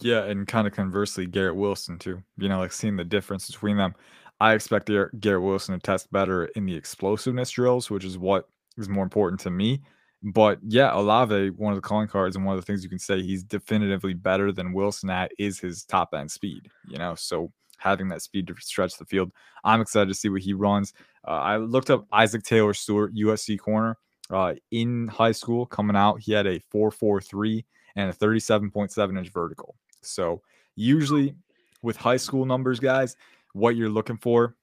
[0.00, 2.22] Yeah, and kind of conversely, Garrett Wilson too.
[2.38, 3.94] You know, like seeing the difference between them.
[4.40, 4.88] I expect
[5.20, 9.38] Garrett Wilson to test better in the explosiveness drills, which is what is more important
[9.40, 9.82] to me.
[10.22, 12.98] But yeah, Olave, one of the calling cards and one of the things you can
[12.98, 16.70] say he's definitively better than Wilson at is his top end speed.
[16.88, 19.32] You know, so having that speed to stretch the field.
[19.64, 20.92] I'm excited to see what he runs.
[21.26, 23.96] Uh, I looked up Isaac Taylor Stewart, USC corner,
[24.30, 26.20] uh, in high school coming out.
[26.20, 27.64] He had a 4.43
[27.96, 29.74] and a 37.7 inch vertical.
[30.02, 30.42] So
[30.76, 31.34] usually
[31.82, 33.16] with high school numbers, guys,
[33.52, 34.54] what you're looking for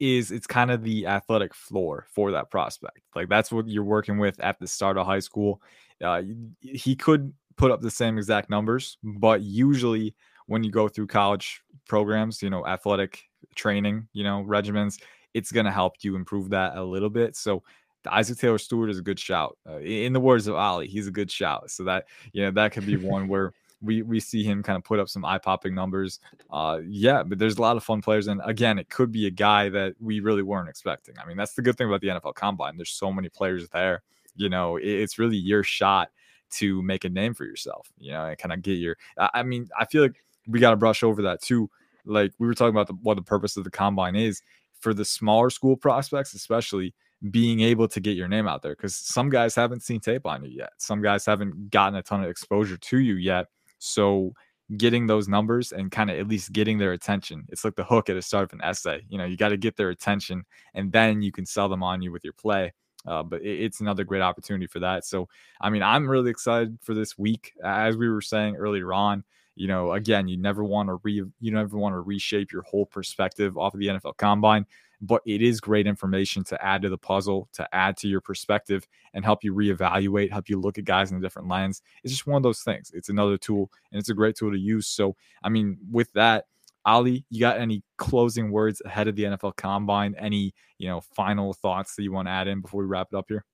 [0.00, 3.00] is it's kind of the athletic floor for that prospect.
[3.14, 5.62] Like that's what you're working with at the start of high school.
[6.02, 6.22] Uh,
[6.60, 10.14] he could put up the same exact numbers, but usually
[10.46, 13.22] when you go through college programs, you know, athletic
[13.54, 15.00] training, you know, regimens,
[15.32, 17.36] it's going to help you improve that a little bit.
[17.36, 17.62] So
[18.02, 19.56] the Isaac Taylor Stewart is a good shout.
[19.68, 21.70] Uh, in the words of Ollie, he's a good shout.
[21.70, 23.52] So that, you know, that could be one where
[23.84, 26.20] we we see him kind of put up some eye popping numbers.
[26.50, 29.30] Uh, yeah, but there's a lot of fun players, and again, it could be a
[29.30, 31.14] guy that we really weren't expecting.
[31.18, 32.76] I mean, that's the good thing about the NFL Combine.
[32.76, 34.02] There's so many players there.
[34.36, 36.10] You know, it, it's really your shot
[36.52, 37.92] to make a name for yourself.
[37.98, 38.96] You know, and kind of get your.
[39.18, 41.70] I mean, I feel like we got to brush over that too.
[42.04, 44.42] Like we were talking about the, what the purpose of the combine is
[44.80, 46.94] for the smaller school prospects, especially
[47.30, 50.44] being able to get your name out there because some guys haven't seen tape on
[50.44, 50.70] you yet.
[50.78, 53.46] Some guys haven't gotten a ton of exposure to you yet.
[53.78, 54.34] So
[54.76, 57.44] getting those numbers and kind of at least getting their attention.
[57.48, 59.02] It's like the hook at the start of an essay.
[59.08, 62.02] You know, you got to get their attention and then you can sell them on
[62.02, 62.72] you with your play.
[63.06, 65.04] Uh, but it, it's another great opportunity for that.
[65.04, 65.28] So,
[65.60, 67.52] I mean, I'm really excited for this week.
[67.62, 69.24] As we were saying earlier on,
[69.56, 72.86] you know, again, you never want to re you never want to reshape your whole
[72.86, 74.66] perspective off of the NFL combine,
[75.00, 78.86] but it is great information to add to the puzzle, to add to your perspective
[79.12, 81.82] and help you reevaluate, help you look at guys in a different lens.
[82.02, 82.90] It's just one of those things.
[82.94, 84.86] It's another tool and it's a great tool to use.
[84.86, 86.46] So, I mean, with that,
[86.86, 90.14] Ollie, you got any closing words ahead of the NFL combine?
[90.18, 93.16] Any, you know, final thoughts that you want to add in before we wrap it
[93.16, 93.44] up here?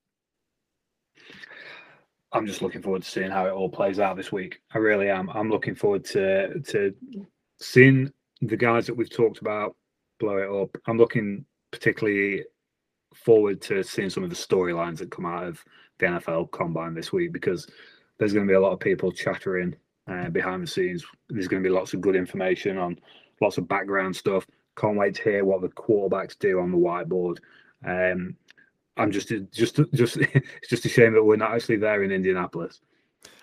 [2.32, 4.60] I'm just looking forward to seeing how it all plays out this week.
[4.72, 5.28] I really am.
[5.30, 6.94] I'm looking forward to to
[7.58, 9.76] seeing the guys that we've talked about
[10.18, 10.76] blow it up.
[10.86, 12.44] I'm looking particularly
[13.14, 15.64] forward to seeing some of the storylines that come out of
[15.98, 17.66] the NFL Combine this week because
[18.18, 19.74] there's going to be a lot of people chattering
[20.06, 21.04] uh, behind the scenes.
[21.28, 22.98] There's going to be lots of good information on
[23.40, 24.46] lots of background stuff.
[24.76, 27.38] Can't wait to hear what the quarterbacks do on the whiteboard.
[27.84, 28.36] Um,
[28.96, 32.80] I'm just just just it's just a shame that we're not actually there in Indianapolis.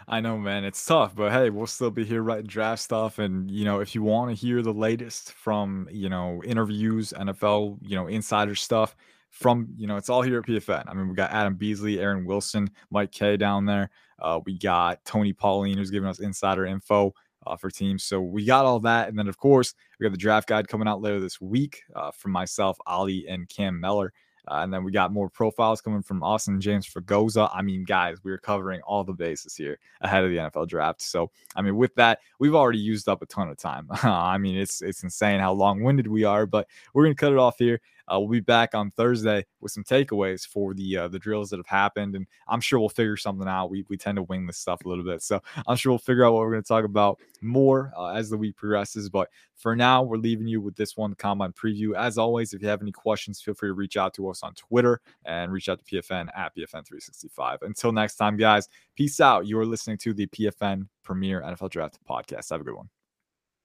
[0.09, 3.19] I know, man, it's tough, but hey, we'll still be here writing draft stuff.
[3.19, 7.79] And you know, if you want to hear the latest from you know interviews, NFL,
[7.81, 8.95] you know, insider stuff
[9.31, 10.85] from you know, it's all here at PFN.
[10.87, 13.89] I mean, we got Adam Beasley, Aaron Wilson, Mike Kaye down there.
[14.19, 17.13] Uh, we got Tony Pauline who's giving us insider info.
[17.45, 18.03] Uh, for teams.
[18.03, 19.07] So we got all that.
[19.07, 22.11] And then, of course, we got the draft guide coming out later this week uh,
[22.11, 24.11] from myself, Ollie, and Cam Mellor.
[24.47, 27.49] Uh, and then we got more profiles coming from Austin James Fragoza.
[27.53, 31.01] I mean, guys, we're covering all the bases here ahead of the NFL draft.
[31.01, 33.87] So, I mean, with that, we've already used up a ton of time.
[34.03, 37.57] I mean, it's it's insane how long-winded we are, but we're gonna cut it off
[37.59, 37.81] here.
[38.11, 41.57] Uh, we'll be back on Thursday with some takeaways for the uh, the drills that
[41.57, 43.69] have happened, and I'm sure we'll figure something out.
[43.69, 46.25] We we tend to wing this stuff a little bit, so I'm sure we'll figure
[46.25, 49.09] out what we're going to talk about more uh, as the week progresses.
[49.09, 51.95] But for now, we're leaving you with this one, combine preview.
[51.95, 54.53] As always, if you have any questions, feel free to reach out to us on
[54.53, 57.63] Twitter and reach out to PFN at PFN365.
[57.63, 59.47] Until next time, guys, peace out.
[59.47, 62.51] You are listening to the PFN Premier NFL Draft Podcast.
[62.51, 62.89] Have a good one.